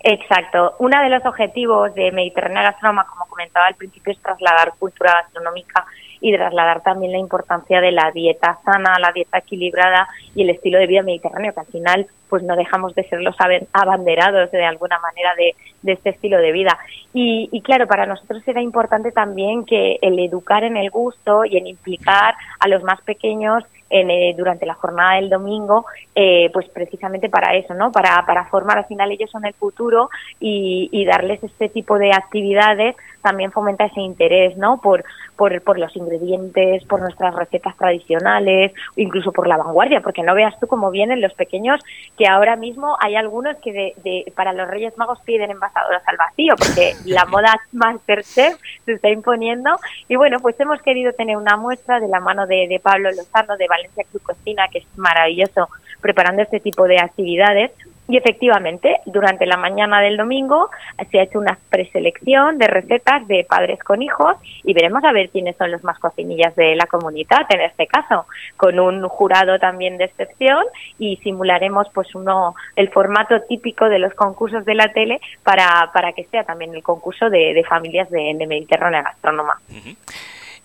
Exacto. 0.00 0.74
Uno 0.80 1.00
de 1.00 1.08
los 1.08 1.24
objetivos 1.24 1.94
de 1.94 2.12
Mediterránea 2.12 2.62
Gastronoma, 2.62 3.06
como 3.06 3.24
comentaba 3.26 3.66
al 3.66 3.74
principio, 3.74 4.12
es 4.12 4.18
trasladar 4.18 4.74
cultura 4.78 5.22
gastronómica 5.22 5.86
y 6.20 6.32
trasladar 6.34 6.82
también 6.82 7.12
la 7.12 7.18
importancia 7.18 7.80
de 7.80 7.92
la 7.92 8.10
dieta 8.12 8.58
sana, 8.64 8.98
la 8.98 9.12
dieta 9.12 9.38
equilibrada 9.38 10.08
y 10.34 10.42
el 10.42 10.50
estilo 10.50 10.78
de 10.78 10.86
vida 10.86 11.02
mediterráneo, 11.02 11.52
que 11.52 11.60
al 11.60 11.66
final 11.66 12.06
pues 12.28 12.42
no 12.42 12.56
dejamos 12.56 12.94
de 12.94 13.04
ser 13.04 13.20
los 13.20 13.36
abanderados 13.72 14.50
de 14.50 14.64
alguna 14.64 14.98
manera 14.98 15.34
de, 15.36 15.54
este 15.92 16.10
estilo 16.10 16.38
de 16.38 16.50
vida. 16.50 16.76
Y, 17.12 17.48
y, 17.52 17.60
claro, 17.60 17.86
para 17.86 18.06
nosotros 18.06 18.42
era 18.48 18.60
importante 18.60 19.12
también 19.12 19.64
que 19.64 19.98
el 20.02 20.18
educar 20.18 20.64
en 20.64 20.76
el 20.76 20.90
gusto 20.90 21.44
y 21.44 21.58
en 21.58 21.68
implicar 21.68 22.34
a 22.58 22.66
los 22.66 22.82
más 22.82 23.00
pequeños 23.02 23.62
en, 23.90 24.10
eh, 24.10 24.34
durante 24.36 24.66
la 24.66 24.74
jornada 24.74 25.16
del 25.16 25.30
domingo, 25.30 25.86
eh, 26.14 26.50
pues 26.52 26.68
precisamente 26.70 27.28
para 27.28 27.54
eso, 27.54 27.74
¿no? 27.74 27.92
Para, 27.92 28.24
para 28.26 28.46
formar, 28.46 28.78
al 28.78 28.86
final 28.86 29.12
ellos 29.12 29.30
son 29.30 29.44
el 29.44 29.54
futuro 29.54 30.10
y, 30.40 30.88
y 30.90 31.04
darles 31.04 31.42
este 31.44 31.68
tipo 31.68 31.98
de 31.98 32.12
actividades 32.12 32.96
también 33.24 33.50
fomenta 33.50 33.86
ese 33.86 34.02
interés, 34.02 34.56
¿no? 34.58 34.80
Por, 34.80 35.02
por, 35.34 35.60
por 35.62 35.78
los 35.78 35.96
ingredientes, 35.96 36.84
por 36.84 37.00
nuestras 37.00 37.34
recetas 37.34 37.74
tradicionales, 37.76 38.72
incluso 38.96 39.32
por 39.32 39.48
la 39.48 39.56
vanguardia, 39.56 40.02
porque 40.02 40.22
no 40.22 40.34
veas 40.34 40.58
tú 40.60 40.66
cómo 40.66 40.90
vienen 40.90 41.22
los 41.22 41.32
pequeños, 41.32 41.80
que 42.18 42.28
ahora 42.28 42.54
mismo 42.54 42.96
hay 43.00 43.16
algunos 43.16 43.56
que 43.60 43.94
de, 44.04 44.32
para 44.36 44.52
los 44.52 44.68
Reyes 44.68 44.96
Magos 44.98 45.18
piden 45.24 45.50
envasadoras 45.50 46.06
al 46.06 46.18
vacío, 46.18 46.54
porque 46.58 46.92
la 47.06 47.24
moda 47.24 47.58
Masterchef 47.72 48.60
se 48.84 48.92
está 48.92 49.08
imponiendo. 49.08 49.70
Y 50.06 50.16
bueno, 50.16 50.38
pues 50.40 50.60
hemos 50.60 50.82
querido 50.82 51.12
tener 51.14 51.38
una 51.38 51.56
muestra 51.56 52.00
de 52.00 52.08
la 52.08 52.20
mano 52.20 52.46
de, 52.46 52.68
de 52.68 52.78
Pablo 52.78 53.10
Lozano 53.10 53.56
de 53.56 53.66
Valencia 53.66 54.04
Cruz 54.10 54.22
Cocina, 54.22 54.68
que 54.70 54.78
es 54.80 54.98
maravilloso 54.98 55.68
preparando 56.02 56.42
este 56.42 56.60
tipo 56.60 56.84
de 56.84 56.98
actividades 56.98 57.72
y 58.06 58.18
efectivamente, 58.18 59.00
durante 59.06 59.46
la 59.46 59.56
mañana 59.56 60.00
del 60.00 60.16
domingo 60.16 60.70
se 61.10 61.18
ha 61.18 61.22
hecho 61.22 61.38
una 61.38 61.58
preselección 61.70 62.58
de 62.58 62.66
recetas 62.66 63.26
de 63.26 63.46
padres 63.48 63.82
con 63.82 64.02
hijos 64.02 64.36
y 64.62 64.74
veremos 64.74 65.02
a 65.04 65.12
ver 65.12 65.30
quiénes 65.30 65.56
son 65.56 65.70
los 65.70 65.82
más 65.84 65.98
cocinillas 65.98 66.54
de 66.54 66.74
la 66.76 66.86
comunidad, 66.86 67.46
en 67.48 67.62
este 67.62 67.86
caso, 67.86 68.26
con 68.56 68.78
un 68.78 69.08
jurado 69.08 69.58
también 69.58 69.96
de 69.96 70.04
excepción 70.04 70.64
y 70.98 71.16
simularemos 71.18 71.88
pues 71.94 72.14
uno 72.14 72.54
el 72.76 72.90
formato 72.90 73.40
típico 73.48 73.88
de 73.88 73.98
los 73.98 74.12
concursos 74.14 74.64
de 74.64 74.74
la 74.74 74.92
tele 74.92 75.20
para, 75.42 75.90
para 75.92 76.12
que 76.12 76.24
sea 76.24 76.44
también 76.44 76.74
el 76.74 76.82
concurso 76.82 77.30
de, 77.30 77.64
familias 77.68 78.10
de, 78.10 78.34
Mediterránea 78.46 79.02
Gastrónoma. 79.02 79.58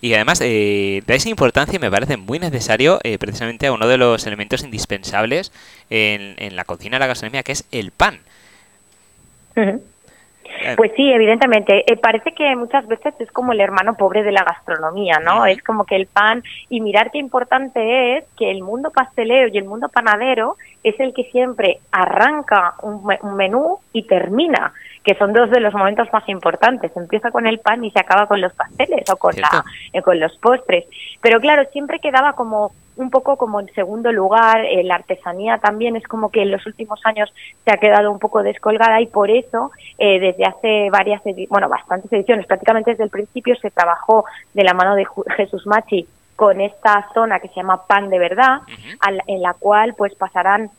Y 0.01 0.13
además, 0.13 0.39
eh, 0.41 1.03
de 1.05 1.15
esa 1.15 1.29
importancia 1.29 1.77
me 1.79 1.91
parece 1.91 2.17
muy 2.17 2.39
necesario 2.39 2.99
eh, 3.03 3.17
precisamente 3.17 3.67
a 3.67 3.73
uno 3.73 3.87
de 3.87 3.97
los 3.97 4.25
elementos 4.25 4.63
indispensables 4.63 5.51
en, 5.89 6.35
en 6.37 6.55
la 6.55 6.63
cocina 6.63 6.95
de 6.95 6.99
la 7.01 7.07
gastronomía, 7.07 7.43
que 7.43 7.51
es 7.51 7.65
el 7.71 7.91
pan. 7.91 8.19
Eh, 10.61 10.73
pues 10.75 10.91
sí, 10.95 11.11
evidentemente. 11.11 11.83
Eh, 11.91 11.97
parece 11.97 12.33
que 12.33 12.55
muchas 12.55 12.87
veces 12.87 13.13
es 13.19 13.31
como 13.31 13.53
el 13.53 13.61
hermano 13.61 13.95
pobre 13.95 14.23
de 14.23 14.31
la 14.31 14.43
gastronomía, 14.43 15.19
¿no? 15.19 15.45
Es 15.45 15.61
como 15.63 15.85
que 15.85 15.95
el 15.95 16.07
pan, 16.07 16.43
y 16.69 16.81
mirar 16.81 17.11
qué 17.11 17.17
importante 17.17 18.17
es 18.17 18.25
que 18.37 18.51
el 18.51 18.63
mundo 18.63 18.91
pastelero 18.91 19.49
y 19.49 19.57
el 19.57 19.65
mundo 19.65 19.89
panadero 19.89 20.57
es 20.83 20.99
el 20.99 21.13
que 21.13 21.25
siempre 21.25 21.79
arranca 21.91 22.75
un 22.81 23.35
menú 23.35 23.79
y 23.93 24.03
termina 24.03 24.73
que 25.03 25.15
son 25.15 25.33
dos 25.33 25.49
de 25.49 25.59
los 25.59 25.73
momentos 25.73 26.07
más 26.11 26.27
importantes. 26.27 26.91
Empieza 26.95 27.31
con 27.31 27.47
el 27.47 27.59
pan 27.59 27.83
y 27.83 27.91
se 27.91 27.99
acaba 27.99 28.27
con 28.27 28.41
los 28.41 28.53
pasteles 28.53 29.09
o 29.09 29.17
con, 29.17 29.33
eh, 29.93 30.01
con 30.01 30.19
los 30.19 30.37
postres. 30.37 30.85
Pero 31.21 31.39
claro, 31.39 31.63
siempre 31.71 31.99
quedaba 31.99 32.33
como 32.33 32.71
un 32.99 33.09
poco 33.09 33.37
como 33.37 33.61
en 33.61 33.73
segundo 33.73 34.11
lugar, 34.11 34.65
eh, 34.65 34.83
la 34.83 34.95
artesanía 34.95 35.57
también 35.57 35.95
es 35.95 36.03
como 36.03 36.29
que 36.29 36.41
en 36.41 36.51
los 36.51 36.65
últimos 36.65 36.99
años 37.05 37.33
se 37.63 37.71
ha 37.71 37.77
quedado 37.77 38.11
un 38.11 38.19
poco 38.19 38.43
descolgada 38.43 38.99
y 38.99 39.07
por 39.07 39.31
eso 39.31 39.71
eh, 39.97 40.19
desde 40.19 40.45
hace 40.45 40.89
varias, 40.91 41.21
bueno, 41.47 41.69
bastantes 41.69 42.11
ediciones, 42.11 42.45
prácticamente 42.45 42.91
desde 42.91 43.05
el 43.05 43.09
principio 43.09 43.55
se 43.55 43.71
trabajó 43.71 44.25
de 44.53 44.63
la 44.65 44.73
mano 44.73 44.95
de 44.95 45.07
Jesús 45.37 45.65
Machi 45.65 46.07
con 46.35 46.59
esta 46.59 47.07
zona 47.13 47.39
que 47.39 47.47
se 47.47 47.55
llama 47.55 47.85
Pan 47.85 48.09
de 48.09 48.19
Verdad, 48.19 48.61
en 49.27 49.41
la 49.41 49.53
cual 49.53 49.93
pues 49.97 50.15
pasarán 50.15 50.69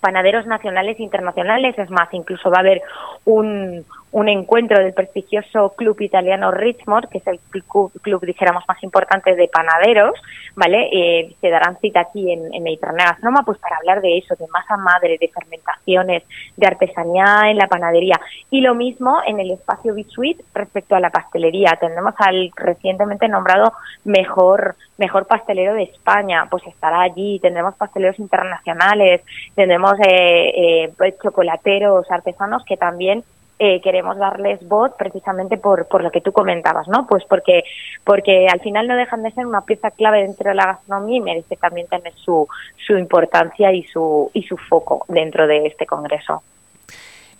panaderos 0.00 0.46
nacionales 0.46 0.98
e 0.98 1.02
internacionales. 1.02 1.78
Es 1.78 1.90
más, 1.90 2.08
incluso 2.12 2.50
va 2.50 2.58
a 2.58 2.60
haber 2.60 2.82
un, 3.24 3.84
un 4.12 4.28
encuentro 4.28 4.78
del 4.78 4.94
prestigioso 4.94 5.70
club 5.76 6.00
italiano 6.00 6.50
Richmond, 6.50 7.08
que 7.08 7.18
es 7.18 7.26
el 7.26 7.38
club, 7.40 7.92
dijéramos, 8.24 8.64
más 8.66 8.82
importante 8.82 9.34
de 9.34 9.48
panaderos, 9.48 10.14
¿vale? 10.54 10.88
Eh, 10.92 11.36
se 11.40 11.50
darán 11.50 11.78
cita 11.78 12.00
aquí 12.00 12.32
en, 12.32 12.52
en 12.54 12.62
Mediterránea 12.62 13.06
Gastronoma, 13.06 13.42
pues 13.44 13.58
para 13.58 13.76
hablar 13.76 14.00
de 14.00 14.18
eso, 14.18 14.34
de 14.36 14.46
masa 14.48 14.76
madre, 14.76 15.18
de 15.20 15.28
fermentaciones, 15.28 16.22
de 16.56 16.66
artesanía 16.66 17.50
en 17.50 17.58
la 17.58 17.66
panadería. 17.66 18.20
Y 18.50 18.60
lo 18.60 18.74
mismo 18.74 19.20
en 19.26 19.40
el 19.40 19.50
espacio 19.50 19.94
Bisuit 19.94 20.40
respecto 20.54 20.94
a 20.94 21.00
la 21.00 21.10
pastelería. 21.10 21.76
Tenemos 21.80 22.14
al 22.18 22.50
recientemente 22.56 23.28
nombrado 23.28 23.72
mejor 24.04 24.76
mejor 24.98 25.26
pastelero 25.26 25.74
de 25.74 25.84
España, 25.84 26.46
pues 26.50 26.66
estará 26.66 27.00
allí. 27.00 27.38
Tendremos 27.38 27.76
pasteleros 27.76 28.18
internacionales, 28.18 29.22
tendremos 29.54 29.94
eh, 30.00 30.90
eh, 31.00 31.14
chocolateros 31.22 32.10
artesanos 32.10 32.64
que 32.64 32.76
también 32.76 33.22
eh, 33.58 33.80
queremos 33.80 34.16
darles 34.16 34.66
voz 34.68 34.92
precisamente 34.96 35.56
por, 35.56 35.86
por 35.88 36.02
lo 36.02 36.10
que 36.10 36.20
tú 36.20 36.32
comentabas, 36.32 36.86
¿no? 36.88 37.06
Pues 37.06 37.24
porque, 37.24 37.64
porque 38.04 38.46
al 38.46 38.60
final 38.60 38.86
no 38.86 38.96
dejan 38.96 39.22
de 39.22 39.32
ser 39.32 39.46
una 39.46 39.62
pieza 39.62 39.90
clave 39.90 40.22
dentro 40.22 40.50
de 40.50 40.54
la 40.54 40.66
gastronomía 40.66 41.16
y 41.16 41.20
merece 41.20 41.56
también 41.56 41.88
tener 41.88 42.12
su, 42.14 42.46
su 42.86 42.96
importancia 42.96 43.72
y 43.72 43.82
su, 43.84 44.30
y 44.32 44.42
su 44.42 44.56
foco 44.56 45.04
dentro 45.08 45.46
de 45.46 45.66
este 45.66 45.86
congreso. 45.86 46.42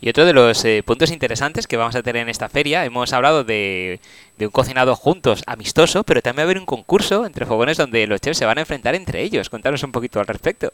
Y 0.00 0.10
otro 0.10 0.24
de 0.24 0.32
los 0.32 0.64
eh, 0.64 0.82
puntos 0.84 1.10
interesantes 1.10 1.66
que 1.66 1.76
vamos 1.76 1.96
a 1.96 2.02
tener 2.02 2.22
en 2.22 2.28
esta 2.28 2.48
feria, 2.48 2.84
hemos 2.84 3.12
hablado 3.12 3.42
de, 3.42 3.98
de, 4.38 4.46
un 4.46 4.52
cocinado 4.52 4.94
juntos 4.94 5.42
amistoso, 5.46 6.04
pero 6.04 6.22
también 6.22 6.38
va 6.38 6.42
a 6.42 6.50
haber 6.50 6.58
un 6.58 6.66
concurso 6.66 7.26
entre 7.26 7.46
fogones 7.46 7.76
donde 7.76 8.06
los 8.06 8.20
chefs 8.20 8.38
se 8.38 8.46
van 8.46 8.58
a 8.58 8.62
enfrentar 8.62 8.94
entre 8.94 9.22
ellos. 9.22 9.50
Contanos 9.50 9.82
un 9.82 9.90
poquito 9.90 10.20
al 10.20 10.26
respecto. 10.26 10.70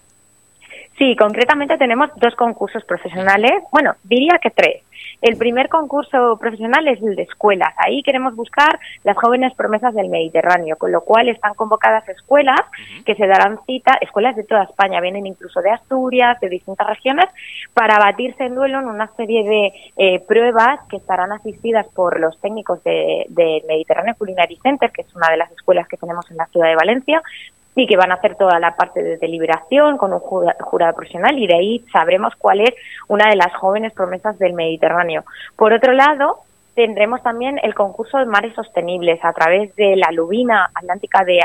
Sí, 0.98 1.16
concretamente 1.16 1.76
tenemos 1.76 2.10
dos 2.16 2.34
concursos 2.36 2.84
profesionales, 2.84 3.52
bueno, 3.72 3.94
diría 4.04 4.38
que 4.40 4.50
tres. 4.50 4.82
El 5.24 5.38
primer 5.38 5.70
concurso 5.70 6.36
profesional 6.38 6.86
es 6.86 7.02
el 7.02 7.16
de 7.16 7.22
escuelas. 7.22 7.72
Ahí 7.78 8.02
queremos 8.02 8.36
buscar 8.36 8.78
las 9.04 9.16
jóvenes 9.16 9.54
promesas 9.54 9.94
del 9.94 10.10
Mediterráneo, 10.10 10.76
con 10.76 10.92
lo 10.92 11.00
cual 11.00 11.30
están 11.30 11.54
convocadas 11.54 12.06
escuelas 12.10 12.60
que 13.06 13.14
se 13.14 13.26
darán 13.26 13.58
cita, 13.64 13.96
escuelas 14.02 14.36
de 14.36 14.44
toda 14.44 14.64
España, 14.64 15.00
vienen 15.00 15.26
incluso 15.26 15.62
de 15.62 15.70
Asturias, 15.70 16.38
de 16.40 16.50
distintas 16.50 16.86
regiones, 16.86 17.24
para 17.72 17.98
batirse 17.98 18.44
en 18.44 18.54
duelo 18.54 18.80
en 18.80 18.84
una 18.84 19.06
serie 19.16 19.44
de 19.44 19.72
eh, 19.96 20.20
pruebas 20.28 20.80
que 20.90 20.98
estarán 20.98 21.32
asistidas 21.32 21.86
por 21.94 22.20
los 22.20 22.38
técnicos 22.42 22.84
del 22.84 23.24
de 23.28 23.64
Mediterráneo 23.66 24.14
Culinary 24.18 24.58
Center, 24.62 24.90
que 24.90 25.00
es 25.00 25.14
una 25.16 25.30
de 25.30 25.38
las 25.38 25.50
escuelas 25.52 25.88
que 25.88 25.96
tenemos 25.96 26.30
en 26.30 26.36
la 26.36 26.46
ciudad 26.48 26.68
de 26.68 26.76
Valencia, 26.76 27.22
y 27.74 27.86
que 27.86 27.96
van 27.96 28.12
a 28.12 28.14
hacer 28.14 28.36
toda 28.36 28.58
la 28.60 28.76
parte 28.76 29.02
de 29.02 29.16
deliberación 29.16 29.96
con 29.96 30.12
un 30.12 30.20
jurado 30.20 30.94
profesional 30.94 31.38
y 31.38 31.46
de 31.46 31.56
ahí 31.56 31.84
sabremos 31.92 32.34
cuál 32.36 32.60
es 32.60 32.74
una 33.08 33.28
de 33.28 33.36
las 33.36 33.52
jóvenes 33.54 33.92
promesas 33.92 34.38
del 34.38 34.52
Mediterráneo. 34.52 35.24
Por 35.56 35.72
otro 35.72 35.92
lado, 35.92 36.38
tendremos 36.74 37.22
también 37.22 37.58
el 37.62 37.74
concurso 37.74 38.18
de 38.18 38.26
mares 38.26 38.54
sostenibles 38.54 39.24
a 39.24 39.32
través 39.32 39.74
de 39.76 39.96
la 39.96 40.10
lubina 40.10 40.70
atlántica 40.74 41.24
de 41.24 41.40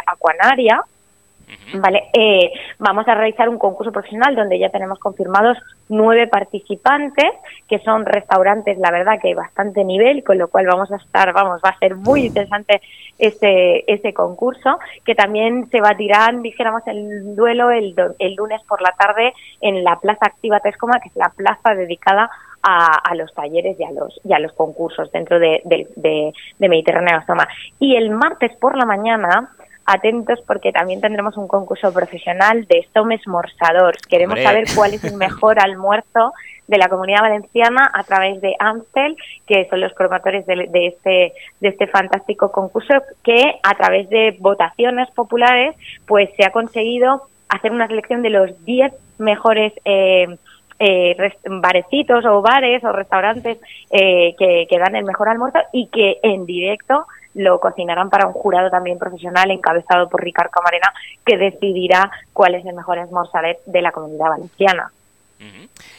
Vale, 1.74 2.10
eh, 2.14 2.52
vamos 2.80 3.08
a 3.08 3.16
realizar 3.16 3.50
un 3.50 3.58
concurso 3.58 3.92
profesional 3.92 4.36
donde 4.36 4.60
ya 4.60 4.70
tenemos 4.70 5.00
confirmados 5.00 5.58
nueve 5.88 6.28
participantes, 6.28 7.32
que 7.68 7.80
son 7.80 8.06
restaurantes, 8.06 8.78
la 8.78 8.92
verdad 8.92 9.20
que 9.22 9.34
bastante 9.36 9.84
nivel, 9.84 10.24
con 10.24 10.38
lo 10.38 10.48
cual 10.48 10.68
vamos 10.68 10.92
a 10.92 10.98
estar, 10.98 11.32
vamos, 11.34 11.62
va 11.64 11.70
a 11.70 11.80
ser 11.80 11.96
muy 11.96 12.26
interesante 12.26 12.82
ese, 13.18 13.84
ese 13.88 14.14
concurso, 14.14 14.80
que 15.06 15.16
también 15.16 15.70
se 15.70 15.80
tirar, 15.98 16.40
dijéramos, 16.42 16.84
el 16.88 17.36
duelo 17.36 17.72
el, 17.72 17.96
el 18.20 18.36
lunes 18.36 18.62
por 18.68 18.82
la 18.82 18.92
tarde 18.92 19.34
en 19.62 19.84
la 19.84 20.00
Plaza 20.00 20.28
Activa 20.28 20.60
Tescoma, 20.60 21.00
que 21.00 21.10
es 21.10 21.16
la 21.16 21.30
plaza 21.30 21.74
dedicada 21.76 22.30
a, 22.64 22.98
a, 22.98 23.16
los 23.16 23.34
talleres 23.34 23.80
y 23.80 23.84
a 23.84 23.92
los, 23.92 24.20
y 24.24 24.34
a 24.34 24.40
los 24.40 24.54
concursos 24.54 25.12
dentro 25.12 25.40
de, 25.40 25.62
de, 25.66 25.88
de, 25.96 26.34
de 26.58 26.70
Mediterráneo 26.70 27.18
Gastoma. 27.18 27.48
Y 27.80 27.96
el 27.96 28.10
martes 28.10 28.56
por 28.58 28.78
la 28.78 28.86
mañana 28.86 29.52
atentos 29.90 30.40
porque 30.46 30.72
también 30.72 31.02
tendremos 31.02 31.36
un 31.36 31.48
concurso 31.48 31.92
profesional 31.92 32.66
de 32.66 32.88
Somes 32.94 33.28
Morsador. 33.28 33.96
Queremos 34.08 34.40
saber 34.40 34.66
cuál 34.76 34.94
es 34.94 35.04
el 35.04 35.14
mejor 35.18 35.60
almuerzo 35.60 36.34
de 36.68 36.78
la 36.78 36.88
comunidad 36.88 37.22
valenciana 37.22 37.90
a 37.92 38.04
través 38.04 38.40
de 38.42 38.56
Amstel, 38.60 39.18
que 39.48 39.68
son 39.70 39.82
los 39.82 39.92
promotores 39.94 40.46
de, 40.46 40.70
este 40.86 41.34
de 41.60 41.68
este 41.68 41.88
fantástico 41.88 42.52
concurso 42.52 42.94
que 43.24 43.56
a 43.64 43.76
través 43.76 44.08
de 44.10 44.38
votaciones 44.40 45.10
populares 45.12 45.76
pues 46.06 46.30
se 46.38 46.46
ha 46.46 46.52
conseguido 46.52 47.24
hacer 47.50 47.72
una 47.72 47.88
selección 47.88 48.22
de 48.22 48.30
los 48.30 48.64
10 48.66 48.94
mejores 49.18 49.74
eh, 49.86 50.38
eh, 50.80 51.16
barecitos 51.46 52.26
o 52.26 52.42
bares 52.42 52.84
o 52.84 52.92
restaurantes 52.92 53.60
eh, 53.92 54.36
que, 54.38 54.66
que 54.70 54.80
dan 54.80 54.96
el 54.96 55.06
mejor 55.06 55.30
almuerzo 55.30 55.60
y 55.74 55.88
que 55.88 56.20
en 56.24 56.46
directo 56.46 57.06
lo 57.36 57.60
cocinarán 57.60 58.10
para 58.10 58.28
un 58.28 58.34
jurado 58.34 58.70
también 58.70 58.98
profesional 58.98 59.52
encabezado 59.52 60.10
por 60.10 60.24
Ricardo 60.24 60.52
Camarena, 60.52 60.94
que 61.26 61.38
decidirá 61.38 62.12
cuál 62.34 62.56
es 62.56 62.66
el 62.66 62.76
mejor 62.76 62.98
esmorzalet 62.98 63.60
de 63.66 63.82
la 63.82 63.92
comunidad 63.92 64.30
valenciana. 64.30 64.92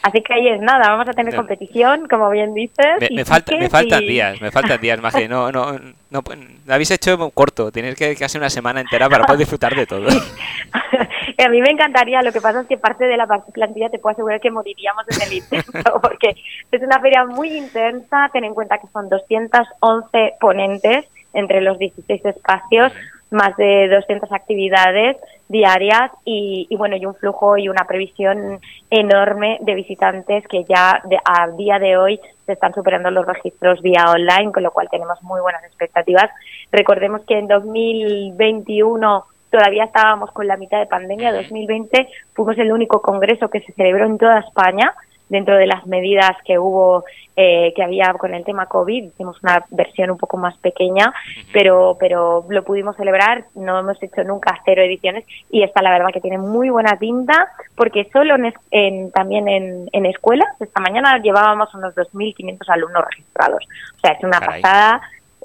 Así 0.03 0.23
que 0.23 0.35
ahí 0.35 0.49
es 0.49 0.61
nada, 0.61 0.89
vamos 0.89 1.09
a 1.09 1.13
tener 1.13 1.35
competición, 1.35 2.07
como 2.09 2.29
bien 2.31 2.53
dices. 2.53 3.11
Me, 3.11 3.25
falta, 3.25 3.57
me 3.57 3.71
faltan 3.71 4.01
días, 4.01 4.41
me 4.41 4.51
faltan 4.51 4.81
días, 4.81 5.01
Maje. 5.03 5.29
No, 5.29 5.51
no, 5.51 5.73
no, 6.11 6.23
lo 6.67 6.75
habéis 6.75 6.91
hecho 6.91 7.31
corto, 7.31 7.71
tienes 7.73 7.95
que, 7.95 8.15
que 8.17 8.25
hacer 8.25 8.41
una 8.41 8.51
semana 8.51 8.81
entera 8.81 9.09
para 9.09 9.25
poder 9.25 9.41
disfrutar 9.41 9.75
de 9.75 9.87
todo. 9.87 10.09
a 11.39 11.49
mí 11.49 11.61
me 11.61 11.71
encantaría, 11.71 12.23
lo 12.23 12.33
que 12.33 12.41
pasa 12.41 12.61
es 12.61 12.67
que 12.67 12.77
parte 12.77 13.07
de 13.07 13.17
la 13.17 13.27
plantilla 13.27 13.89
te 13.89 13.99
puedo 13.99 14.13
asegurar 14.13 14.41
que 14.41 14.51
moriríamos 14.51 15.05
en 15.09 15.29
el 15.29 15.33
intento, 15.35 16.01
porque 16.03 16.37
es 16.71 16.83
una 16.83 17.01
feria 17.01 17.25
muy 17.25 17.57
intensa, 17.57 18.29
ten 18.33 18.45
en 18.45 18.55
cuenta 18.55 18.79
que 18.79 18.89
son 18.93 19.09
211 19.09 20.35
ponentes 20.41 21.07
entre 21.33 21.61
los 21.61 21.79
16 21.79 22.25
espacios, 22.25 22.93
más 23.31 23.57
de 23.57 23.89
200 23.89 24.31
actividades 24.33 25.17
diarias 25.51 26.13
y, 26.25 26.69
bueno, 26.77 26.97
y 26.97 27.05
un 27.05 27.15
flujo 27.15 27.59
y 27.59 27.69
una 27.69 27.85
previsión 27.85 28.61
enorme 28.89 29.59
de 29.63 29.75
visitantes 29.75 30.47
que 30.47 30.65
ya 30.65 31.03
a 31.25 31.49
día 31.49 31.81
de 31.81 31.97
hoy 31.97 32.21
se 32.47 32.53
están 32.53 32.73
superando 32.73 33.11
los 33.11 33.27
registros 33.27 33.83
vía 33.83 34.05
online, 34.09 34.53
con 34.53 34.63
lo 34.63 34.71
cual 34.71 34.89
tenemos 34.89 35.21
muy 35.23 35.41
buenas 35.41 35.65
expectativas. 35.65 36.31
Recordemos 36.71 37.23
que 37.27 37.37
en 37.37 37.49
2021 37.49 39.25
todavía 39.51 39.85
estábamos 39.85 40.31
con 40.31 40.47
la 40.47 40.57
mitad 40.57 40.79
de 40.79 40.87
pandemia, 40.87 41.33
2020 41.33 42.09
fuimos 42.33 42.57
el 42.57 42.71
único 42.71 43.03
congreso 43.03 43.51
que 43.51 43.61
se 43.61 43.73
celebró 43.73 44.07
en 44.07 44.19
toda 44.19 44.39
España 44.39 44.95
dentro 45.31 45.57
de 45.57 45.67
las 45.67 45.87
medidas 45.87 46.37
que 46.45 46.59
hubo, 46.59 47.05
eh, 47.37 47.73
que 47.75 47.83
había 47.83 48.13
con 48.15 48.35
el 48.35 48.45
tema 48.45 48.67
COVID, 48.67 49.05
hicimos 49.05 49.41
una 49.43 49.65
versión 49.71 50.11
un 50.11 50.19
poco 50.19 50.37
más 50.37 50.59
pequeña, 50.59 51.15
pero, 51.53 51.97
pero 51.99 52.45
lo 52.49 52.65
pudimos 52.65 52.97
celebrar, 52.97 53.45
no 53.55 53.79
hemos 53.79 54.03
hecho 54.03 54.25
nunca 54.25 54.61
cero 54.65 54.83
ediciones 54.83 55.25
y 55.49 55.63
esta 55.63 55.83
la 55.83 55.93
verdad 55.93 56.09
que 56.13 56.21
tiene 56.21 56.37
muy 56.37 56.69
buena 56.69 56.97
tinta, 56.99 57.49
porque 57.77 58.09
solo 58.13 58.35
en, 58.73 59.13
también 59.13 59.49
en, 59.49 59.89
en, 59.93 60.07
escuelas, 60.07 60.49
esta 60.61 60.81
mañana 60.81 61.19
llevábamos 61.19 61.73
unos 61.75 61.95
2.500 61.95 62.59
alumnos 62.67 63.05
registrados, 63.09 63.65
o 63.97 64.01
sea, 64.01 64.13
es 64.13 64.25
una 64.25 64.41
pasada. 64.41 65.01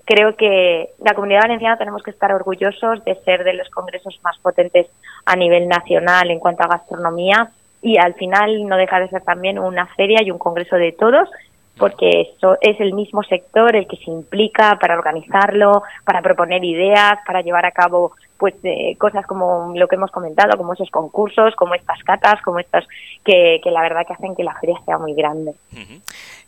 Creo 0.08 0.36
que 0.36 0.90
la 1.04 1.16
comunidad 1.16 1.42
valenciana 1.42 1.78
tenemos 1.78 2.04
que 2.04 2.12
estar 2.12 2.32
orgullosos 2.32 3.04
de 3.06 3.16
ser 3.24 3.44
de 3.44 3.54
los 3.54 3.70
congresos 3.70 4.20
más 4.24 4.38
potentes 4.40 4.88
a 5.26 5.36
nivel 5.36 5.68
nacional 5.68 6.30
en 6.30 6.40
cuanto 6.40 6.64
a 6.64 6.68
gastronomía 6.68 7.52
y 7.86 8.00
al 8.00 8.16
final 8.16 8.68
no 8.68 8.78
deja 8.78 9.00
de 9.00 9.10
ser 9.10 9.22
también 9.22 9.60
una 9.60 9.86
feria 9.86 10.24
y 10.24 10.32
un 10.32 10.40
congreso 10.40 10.76
de 10.76 10.92
todos 10.92 11.30
porque 11.78 12.22
eso 12.22 12.58
es 12.62 12.80
el 12.80 12.94
mismo 12.94 13.22
sector 13.22 13.76
el 13.76 13.86
que 13.86 13.98
se 13.98 14.10
implica 14.10 14.80
para 14.80 14.98
organizarlo, 14.98 15.84
para 16.04 16.22
proponer 16.22 16.64
ideas, 16.64 17.20
para 17.28 17.42
llevar 17.42 17.66
a 17.66 17.72
cabo 17.72 18.14
pues 18.38 18.56
eh, 18.64 18.96
cosas 18.98 19.26
como 19.28 19.74
lo 19.76 19.88
que 19.88 19.98
hemos 19.98 20.10
comentado, 20.10 20.58
como 20.58 20.74
esos 20.74 20.90
concursos, 20.90 21.54
como 21.56 21.76
estas 21.76 22.02
catas, 22.04 22.42
como 22.42 22.60
estas 22.60 22.86
que, 23.24 23.60
que 23.64 23.72
la 23.72 23.82
verdad 23.82 24.06
que 24.08 24.14
hacen 24.14 24.36
que 24.36 24.44
la 24.44 24.56
feria 24.60 24.80
sea 24.84 24.98
muy 24.98 25.14
grande. 25.14 25.54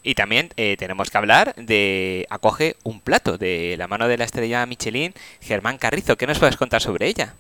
Y 0.01 0.15
también 0.15 0.49
eh, 0.57 0.75
tenemos 0.77 1.11
que 1.11 1.17
hablar 1.19 1.53
de 1.55 2.25
acoge 2.31 2.75
un 2.83 2.99
plato 2.99 3.37
de 3.37 3.75
la 3.77 3.87
mano 3.87 4.07
de 4.07 4.17
la 4.17 4.23
estrella 4.23 4.65
Michelin, 4.65 5.13
Germán 5.41 5.77
Carrizo. 5.77 6.15
¿Qué 6.15 6.25
nos 6.25 6.39
puedes 6.39 6.57
contar 6.57 6.81
sobre 6.81 7.07
ella? 7.07 7.35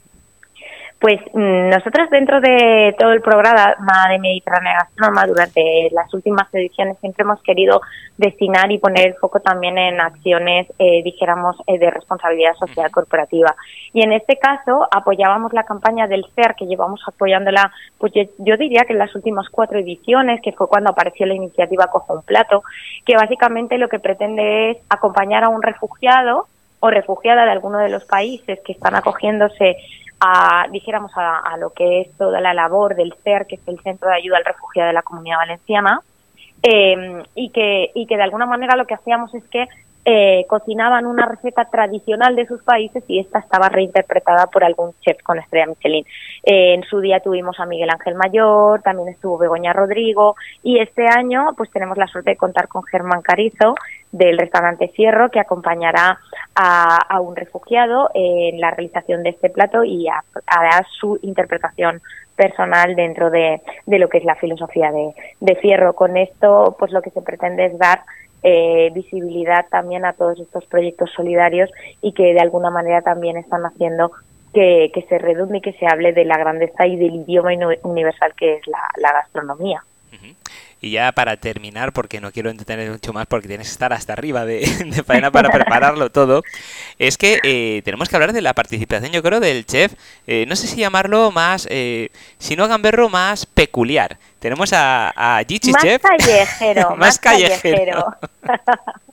Pues 0.99 1.19
mm, 1.31 1.69
nosotros 1.69 2.09
dentro 2.09 2.41
de 2.41 2.95
todo 2.97 3.11
el 3.11 3.21
programa 3.21 3.75
de 4.09 4.17
Mediterránea 4.17 4.79
Gastronoma 4.79 5.27
durante 5.27 5.89
las 5.91 6.11
últimas 6.11 6.51
ediciones 6.55 6.97
siempre 6.99 7.21
hemos 7.21 7.41
querido 7.43 7.81
destinar 8.17 8.71
y 8.71 8.79
poner 8.79 9.09
el 9.09 9.13
foco 9.15 9.39
también 9.39 9.77
en 9.77 10.01
acciones, 10.01 10.67
eh, 10.79 11.03
dijéramos, 11.03 11.55
eh, 11.67 11.77
de 11.77 11.91
responsabilidad 11.91 12.55
social 12.55 12.89
corporativa. 12.89 13.55
Y 13.93 14.01
en 14.01 14.11
este 14.11 14.37
caso 14.37 14.87
apoyábamos 14.89 15.53
la 15.53 15.63
campaña 15.63 16.07
del 16.07 16.25
CER, 16.33 16.55
que 16.55 16.65
llevamos 16.65 17.01
apoyándola, 17.07 17.71
pues 17.99 18.13
yo, 18.13 18.57
diría 18.57 18.85
que 18.85 18.93
en 18.93 18.99
las 18.99 19.13
últimas 19.15 19.49
cuatro 19.49 19.77
ediciones, 19.77 20.41
que 20.41 20.53
fue 20.53 20.67
cuando 20.67 20.89
apareció 20.89 21.27
la 21.27 21.35
iniciativa 21.35 21.91
Cojo 21.91 22.15
un 22.15 22.23
Plato, 22.23 22.63
que 23.05 23.15
básicamente 23.15 23.77
lo 23.77 23.87
que 23.87 23.99
pretende 23.99 24.71
es 24.71 24.77
acompañar 24.89 25.43
a 25.43 25.49
un 25.49 25.61
refugiado 25.61 26.47
o 26.79 26.89
refugiada 26.89 27.45
de 27.45 27.51
alguno 27.51 27.77
de 27.77 27.89
los 27.89 28.05
países 28.05 28.59
que 28.65 28.71
están 28.71 28.95
acogiéndose 28.95 29.77
a, 30.19 30.67
dijéramos, 30.71 31.11
a, 31.15 31.55
lo 31.57 31.71
que 31.71 32.01
es 32.01 32.17
toda 32.17 32.41
la 32.41 32.53
labor 32.53 32.95
del 32.95 33.13
CER, 33.23 33.45
que 33.45 33.55
es 33.55 33.67
el 33.67 33.79
Centro 33.81 34.09
de 34.09 34.15
Ayuda 34.15 34.37
al 34.37 34.45
Refugiado 34.45 34.87
de 34.87 34.93
la 34.93 35.03
Comunidad 35.03 35.37
Valenciana, 35.37 36.01
eh, 36.63 37.23
y, 37.35 37.49
que, 37.49 37.91
y 37.93 38.07
que 38.07 38.17
de 38.17 38.23
alguna 38.23 38.45
manera 38.45 38.75
lo 38.75 38.85
que 38.85 38.95
hacíamos 38.95 39.33
es 39.35 39.43
que 39.45 39.67
eh, 40.09 40.45
cocinaban 40.47 41.05
una 41.05 41.25
receta 41.25 41.65
tradicional 41.65 42.33
de 42.37 42.47
sus 42.47 42.63
países 42.63 43.03
y 43.09 43.19
esta 43.19 43.39
estaba 43.39 43.67
reinterpretada 43.67 44.47
por 44.47 44.63
algún 44.63 44.93
chef 45.01 45.21
con 45.21 45.37
estrella 45.37 45.65
Michelin. 45.65 46.05
Eh, 46.43 46.75
en 46.75 46.83
su 46.83 47.01
día 47.01 47.19
tuvimos 47.19 47.59
a 47.59 47.65
Miguel 47.65 47.89
Ángel 47.89 48.15
Mayor, 48.15 48.81
también 48.83 49.09
estuvo 49.09 49.37
Begoña 49.37 49.73
Rodrigo 49.73 50.37
y 50.63 50.79
este 50.79 51.07
año 51.09 51.47
pues 51.57 51.69
tenemos 51.71 51.97
la 51.97 52.07
suerte 52.07 52.29
de 52.29 52.37
contar 52.37 52.69
con 52.69 52.83
Germán 52.83 53.21
Carizo 53.21 53.75
del 54.13 54.37
restaurante 54.37 54.87
Fierro 54.87 55.29
que 55.29 55.41
acompañará 55.41 56.19
a, 56.55 57.19
un 57.19 57.35
refugiado 57.35 58.09
en 58.13 58.61
la 58.61 58.71
realización 58.71 59.23
de 59.23 59.31
este 59.31 59.49
plato 59.49 59.83
y 59.83 60.07
hará 60.07 60.85
su 61.01 61.19
interpretación 61.21 62.01
personal 62.37 62.95
dentro 62.95 63.29
de, 63.29 63.61
lo 63.87 64.07
que 64.07 64.19
es 64.19 64.23
la 64.23 64.35
filosofía 64.35 64.89
de, 64.93 65.13
de 65.41 65.55
Fierro. 65.55 65.93
Con 65.93 66.15
esto 66.15 66.77
pues 66.79 66.93
lo 66.93 67.01
que 67.01 67.09
se 67.09 67.21
pretende 67.21 67.65
es 67.65 67.77
dar 67.77 68.03
eh, 68.43 68.91
visibilidad 68.93 69.65
también 69.69 70.05
a 70.05 70.13
todos 70.13 70.39
estos 70.39 70.65
proyectos 70.65 71.11
solidarios 71.15 71.69
y 72.01 72.13
que 72.13 72.33
de 72.33 72.39
alguna 72.39 72.69
manera 72.69 73.01
también 73.01 73.37
están 73.37 73.65
haciendo 73.65 74.11
que, 74.53 75.05
se 75.07 75.17
redunde 75.17 75.59
y 75.59 75.61
que 75.61 75.73
se 75.73 75.85
hable 75.87 76.13
de 76.13 76.25
la 76.25 76.37
grandeza 76.37 76.87
y 76.87 76.95
del 76.95 77.15
idioma 77.15 77.51
universal 77.83 78.33
que 78.35 78.55
es 78.55 78.61
la, 78.67 79.11
gastronomía. 79.11 79.83
Y 80.79 80.91
ya 80.91 81.11
para 81.11 81.37
terminar, 81.37 81.91
porque 81.91 82.21
no 82.21 82.31
quiero 82.31 82.49
entretener 82.51 82.91
mucho 82.91 83.11
más, 83.11 83.25
porque 83.25 83.47
tienes 83.47 83.67
que 83.67 83.71
estar 83.71 83.93
hasta 83.93 84.13
arriba 84.13 84.45
de, 84.45 84.59
de 84.85 85.03
faena 85.03 85.31
para 85.31 85.49
prepararlo 85.49 86.11
todo, 86.11 86.43
es 86.99 87.17
que 87.17 87.39
eh, 87.43 87.81
tenemos 87.83 88.09
que 88.09 88.15
hablar 88.15 88.33
de 88.33 88.41
la 88.41 88.53
participación, 88.53 89.11
yo 89.11 89.23
creo, 89.23 89.39
del 89.39 89.65
chef, 89.65 89.93
eh, 90.27 90.45
no 90.47 90.55
sé 90.55 90.67
si 90.67 90.77
llamarlo 90.77 91.31
más, 91.31 91.67
eh, 91.71 92.09
si 92.37 92.55
no 92.55 92.67
gamberro, 92.67 93.09
más 93.09 93.45
peculiar. 93.45 94.17
Tenemos 94.39 94.71
a, 94.71 95.13
a 95.15 95.43
Gichi 95.43 95.71
más 95.71 95.81
Chef. 95.81 96.01
Callejero, 96.01 96.89
más, 96.91 96.99
más 96.99 97.19
callejero. 97.19 98.15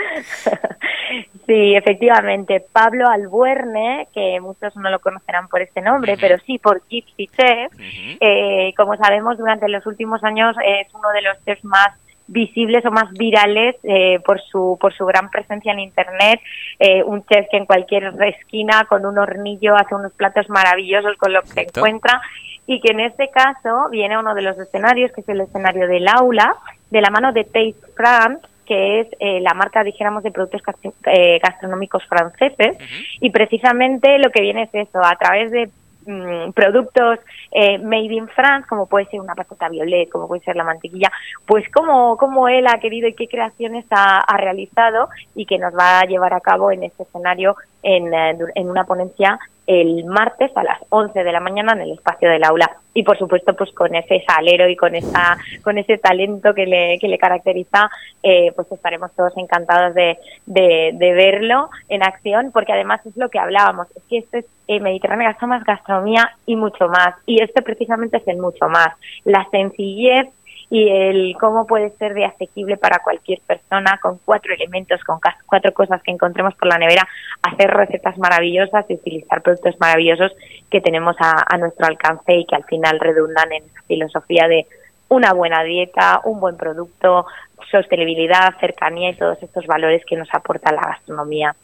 sí, 1.46 1.74
efectivamente. 1.74 2.64
Pablo 2.72 3.08
Albuerne, 3.08 4.08
que 4.14 4.40
muchos 4.40 4.76
no 4.76 4.90
lo 4.90 5.00
conocerán 5.00 5.48
por 5.48 5.62
este 5.62 5.80
nombre, 5.80 6.16
pero 6.20 6.38
sí 6.46 6.58
por 6.58 6.82
Gypsy 6.88 7.28
Chef. 7.28 7.72
eh, 8.20 8.72
como 8.76 8.96
sabemos, 8.96 9.38
durante 9.38 9.68
los 9.68 9.86
últimos 9.86 10.22
años 10.24 10.56
es 10.64 10.92
uno 10.94 11.10
de 11.10 11.22
los 11.22 11.44
chefs 11.44 11.64
más 11.64 11.94
visibles 12.30 12.86
o 12.86 12.92
más 12.92 13.10
virales 13.12 13.76
eh, 13.82 14.20
por 14.24 14.40
su 14.40 14.78
por 14.80 14.94
su 14.94 15.04
gran 15.04 15.30
presencia 15.30 15.72
en 15.72 15.80
internet 15.80 16.40
eh, 16.78 17.02
un 17.02 17.24
chef 17.26 17.46
que 17.50 17.56
en 17.56 17.66
cualquier 17.66 18.14
esquina 18.22 18.84
con 18.88 19.04
un 19.04 19.18
hornillo 19.18 19.74
hace 19.74 19.96
unos 19.96 20.12
platos 20.12 20.48
maravillosos 20.48 21.16
con 21.16 21.32
lo 21.32 21.42
que 21.42 21.48
se 21.48 21.62
encuentra 21.62 22.20
y 22.68 22.80
que 22.80 22.92
en 22.92 23.00
este 23.00 23.30
caso 23.30 23.88
viene 23.90 24.16
uno 24.16 24.34
de 24.34 24.42
los 24.42 24.56
escenarios 24.58 25.10
que 25.10 25.22
es 25.22 25.28
el 25.28 25.40
escenario 25.40 25.88
del 25.88 26.06
aula 26.06 26.54
de 26.90 27.00
la 27.00 27.10
mano 27.10 27.32
de 27.32 27.42
Taste 27.42 27.92
France 27.96 28.46
que 28.70 29.00
es 29.00 29.08
eh, 29.18 29.40
la 29.40 29.52
marca, 29.52 29.82
dijéramos, 29.82 30.22
de 30.22 30.30
productos 30.30 30.62
eh, 31.06 31.40
gastronómicos 31.42 32.06
franceses. 32.06 32.76
Uh 32.76 32.80
-huh. 32.80 33.18
Y 33.20 33.30
precisamente 33.30 34.16
lo 34.20 34.30
que 34.30 34.42
viene 34.42 34.62
es 34.62 34.86
eso, 34.86 35.00
a 35.04 35.16
través 35.16 35.50
de 35.50 35.68
mm, 36.06 36.52
productos 36.52 37.18
eh, 37.50 37.78
made 37.78 38.14
in 38.14 38.28
France, 38.28 38.68
como 38.68 38.86
puede 38.86 39.06
ser 39.06 39.20
una 39.20 39.34
patata 39.34 39.68
violet, 39.68 40.08
como 40.08 40.28
puede 40.28 40.42
ser 40.42 40.54
la 40.54 40.62
mantequilla, 40.62 41.10
pues 41.46 41.68
cómo, 41.70 42.16
cómo 42.16 42.46
él 42.46 42.68
ha 42.68 42.78
querido 42.78 43.08
y 43.08 43.14
qué 43.14 43.26
creaciones 43.26 43.86
ha, 43.90 44.20
ha, 44.20 44.36
realizado 44.36 45.08
y 45.34 45.46
que 45.46 45.58
nos 45.58 45.74
va 45.74 45.98
a 45.98 46.04
llevar 46.04 46.32
a 46.32 46.40
cabo 46.40 46.70
en 46.70 46.84
este 46.84 47.02
escenario 47.02 47.56
en, 47.82 48.14
en 48.54 48.70
una 48.70 48.84
ponencia 48.84 49.36
el 49.70 50.04
martes 50.04 50.50
a 50.56 50.64
las 50.64 50.80
11 50.88 51.22
de 51.22 51.30
la 51.30 51.38
mañana 51.38 51.74
en 51.74 51.82
el 51.82 51.92
espacio 51.92 52.28
del 52.28 52.42
aula. 52.42 52.78
Y 52.92 53.04
por 53.04 53.16
supuesto 53.16 53.54
pues 53.54 53.70
con 53.70 53.94
ese 53.94 54.20
salero 54.26 54.68
y 54.68 54.74
con 54.74 54.96
esa 54.96 55.38
con 55.62 55.78
ese 55.78 55.96
talento 55.96 56.52
que 56.54 56.66
le, 56.66 56.98
que 56.98 57.06
le 57.06 57.18
caracteriza 57.18 57.88
eh, 58.20 58.50
pues 58.56 58.70
estaremos 58.72 59.12
todos 59.14 59.32
encantados 59.36 59.94
de, 59.94 60.18
de, 60.46 60.90
de, 60.94 61.12
verlo 61.12 61.70
en 61.88 62.02
acción 62.02 62.50
porque 62.52 62.72
además 62.72 63.00
es 63.06 63.16
lo 63.16 63.28
que 63.28 63.38
hablábamos 63.38 63.86
es 63.94 64.02
que 64.10 64.18
esto 64.18 64.38
es 64.38 64.44
eh, 64.66 64.80
Mediterráneo 64.80 65.32
más 65.42 65.64
gastronomía 65.64 66.30
y 66.46 66.56
mucho 66.56 66.88
más. 66.88 67.14
Y 67.26 67.40
este 67.40 67.62
precisamente 67.62 68.16
es 68.16 68.26
el 68.26 68.38
mucho 68.38 68.68
más. 68.68 68.94
La 69.24 69.46
sencillez 69.50 70.28
y 70.70 70.88
el 70.88 71.36
cómo 71.38 71.66
puede 71.66 71.90
ser 71.98 72.14
de 72.14 72.24
asequible 72.24 72.76
para 72.76 73.00
cualquier 73.00 73.40
persona 73.40 73.98
con 74.00 74.18
cuatro 74.24 74.54
elementos, 74.54 75.02
con 75.02 75.18
cuatro 75.46 75.74
cosas 75.74 76.00
que 76.02 76.12
encontremos 76.12 76.54
por 76.54 76.68
la 76.68 76.78
nevera, 76.78 77.06
hacer 77.42 77.70
recetas 77.70 78.16
maravillosas 78.18 78.86
y 78.88 78.94
utilizar 78.94 79.42
productos 79.42 79.74
maravillosos 79.80 80.32
que 80.70 80.80
tenemos 80.80 81.16
a, 81.18 81.56
nuestro 81.58 81.86
alcance 81.86 82.34
y 82.34 82.44
que 82.44 82.54
al 82.54 82.64
final 82.64 83.00
redundan 83.00 83.52
en 83.52 83.64
esa 83.64 83.82
filosofía 83.88 84.46
de 84.46 84.66
una 85.08 85.32
buena 85.32 85.64
dieta, 85.64 86.20
un 86.24 86.38
buen 86.38 86.56
producto, 86.56 87.26
sostenibilidad, 87.68 88.54
cercanía 88.60 89.10
y 89.10 89.16
todos 89.16 89.42
estos 89.42 89.66
valores 89.66 90.04
que 90.06 90.16
nos 90.16 90.28
aporta 90.32 90.70
la 90.72 90.82
gastronomía. 90.82 91.56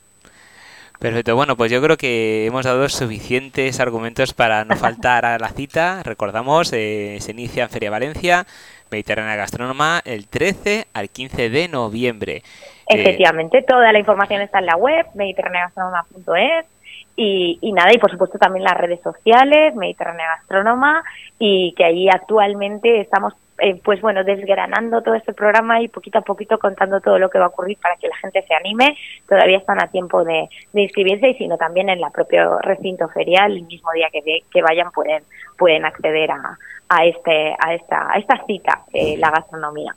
Perfecto, 0.99 1.37
bueno, 1.37 1.57
pues 1.57 1.71
yo 1.71 1.83
creo 1.83 1.97
que 1.97 2.47
hemos 2.47 2.65
dado 2.65 2.89
suficientes 2.89 3.81
argumentos 3.81 4.33
para 4.33 4.65
no 4.65 4.77
faltar 4.77 5.25
a 5.27 5.39
la 5.39 5.49
cita. 5.49 6.03
Recordamos, 6.03 6.73
eh, 6.73 7.19
se 7.21 7.33
inicia 7.33 7.65
en 7.65 7.71
Feria 7.71 7.91
Valencia, 7.91 8.47
Mediterránea 8.91 9.37
Gastrónoma, 9.37 10.01
el 10.05 10.29
13 10.29 10.87
al 10.95 11.11
15 11.11 11.51
de 11.51 11.69
noviembre. 11.69 12.43
Efectivamente, 12.87 13.59
eh, 13.59 13.65
toda 13.67 13.93
la 13.93 13.99
información 13.99 14.41
está 14.41 14.61
en 14.61 14.67
la 14.67 14.77
web, 14.77 15.07
mediterraneagastronoma.es. 15.15 16.67
Y, 17.19 17.59
y, 17.63 17.73
nada, 17.73 17.95
y 17.95 17.99
por 17.99 18.11
supuesto 18.11 18.39
también 18.39 18.65
las 18.65 18.77
redes 18.77 19.01
sociales, 19.01 19.75
Mediterránea 19.75 20.37
Gastrónoma, 20.37 21.03
y 21.39 21.73
que 21.75 21.85
ahí 21.85 22.09
actualmente 22.11 23.01
estamos 23.01 23.33
eh, 23.59 23.81
pues 23.83 24.01
bueno, 24.01 24.23
desgranando 24.25 25.03
todo 25.03 25.15
este 25.15 25.33
programa 25.33 25.81
y 25.81 25.89
poquito 25.89 26.19
a 26.19 26.23
poquito 26.23 26.59
contando 26.59 27.01
todo 27.01 27.19
lo 27.19 27.31
que 27.31 27.39
va 27.39 27.47
a 27.47 27.49
ocurrir 27.49 27.79
para 27.79 27.97
que 27.97 28.09
la 28.09 28.17
gente 28.17 28.45
se 28.47 28.55
anime. 28.55 28.97
Todavía 29.29 29.59
están 29.59 29.81
a 29.83 29.89
tiempo 29.89 30.25
de, 30.25 30.49
de 30.73 30.83
inscribirse 30.83 31.31
y 31.31 31.35
sino 31.35 31.57
también 31.57 31.89
en 31.89 32.03
el 32.03 32.11
propio 32.13 32.59
recinto 32.59 33.09
ferial, 33.09 33.53
el 33.53 33.63
mismo 33.63 33.91
día 33.93 34.09
que, 34.13 34.23
de, 34.23 34.45
que 34.53 34.63
vayan 34.63 34.91
pueden, 34.91 35.23
pueden 35.59 35.85
acceder 35.85 36.31
a, 36.31 36.59
a, 36.89 37.05
este, 37.07 37.57
a, 37.59 37.75
esta, 37.75 38.13
a 38.13 38.19
esta 38.19 38.45
cita, 38.47 38.83
eh, 38.93 39.17
la 39.19 39.31
gastronomía. 39.31 39.95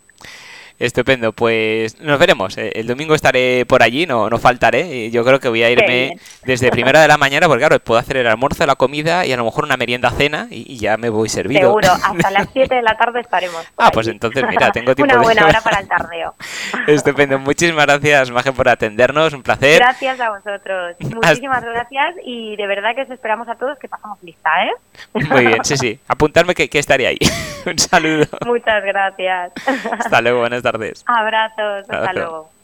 Estupendo, 0.80 1.34
pues 1.34 2.00
nos 2.00 2.18
veremos. 2.18 2.58
El 2.58 2.88
domingo 2.88 3.14
estaré 3.14 3.66
por 3.66 3.84
allí, 3.84 4.06
no, 4.06 4.30
no 4.30 4.38
faltaré. 4.38 5.12
Yo 5.12 5.26
creo 5.26 5.40
que 5.40 5.50
voy 5.50 5.62
a 5.62 5.70
irme 5.70 6.18
desde 6.46 6.72
primera 6.72 7.02
de 7.02 7.08
la 7.10 7.18
mañana, 7.18 7.48
porque 7.48 7.66
claro, 7.66 7.80
puedo 7.82 8.00
hacer 8.00 8.16
el 8.16 8.28
almuerzo, 8.28 8.66
la 8.66 8.76
comida 8.76 9.26
y 9.26 9.34
a 9.34 9.38
lo 9.38 9.44
mejor 9.44 9.66
una 9.66 9.76
merienda 9.76 10.10
cena 10.12 10.48
y, 10.50 10.74
y 10.74 10.78
ya 10.78 10.96
me 10.96 11.10
voy 11.10 11.28
servido. 11.28 11.62
Seguro, 11.62 11.92
hasta 12.04 12.32
las 12.32 12.48
7 12.54 12.76
de 12.76 12.82
la 12.82 12.96
tarde 12.96 13.20
estaremos. 13.20 13.62
ah, 13.78 13.86
allí. 13.86 13.92
pues 13.94 14.08
entonces 14.08 14.44
mira, 14.50 14.72
tengo 14.72 14.96
tiempo. 14.96 15.14
una 15.16 15.22
buena 15.22 15.42
de... 15.42 15.50
hora 15.50 15.62
para 15.62 15.80
el 15.82 15.88
tardeo. 15.90 16.36
Estupendo, 16.88 17.40
muchísimas 17.40 17.86
gracias, 17.86 18.32
Maje, 18.32 18.54
por 18.54 18.70
atendernos, 18.70 19.34
un 19.34 19.44
placer. 19.44 19.80
Gracias 19.80 20.18
a 20.22 20.30
vosotros, 20.30 20.96
muchísimas 21.00 21.62
gracias 21.62 22.16
y 22.24 22.56
de 22.56 22.68
verdad 22.68 22.96
que 22.96 23.02
os 23.02 23.10
esperamos 23.10 23.50
a 23.50 23.56
todos 23.56 23.78
que 23.80 23.90
pasamos 23.90 24.18
lista, 24.24 24.50
¿eh? 24.66 24.72
Muy 25.30 25.48
bien, 25.48 25.66
sí, 25.66 25.76
sí, 25.76 26.00
apuntarme 26.08 26.56
que, 26.56 26.70
que 26.70 26.80
estaré 26.80 27.08
ahí. 27.08 27.18
un 27.66 27.78
saludo. 27.78 28.26
Muchas 28.46 28.82
gracias. 28.84 29.52
Hasta 30.00 30.22
luego, 30.22 30.40
buenas 30.40 30.64
tardes. 30.72 31.04
Abrazos, 31.06 31.90
hasta 31.90 31.96
Abrazo. 31.98 32.20
luego. 32.20 32.59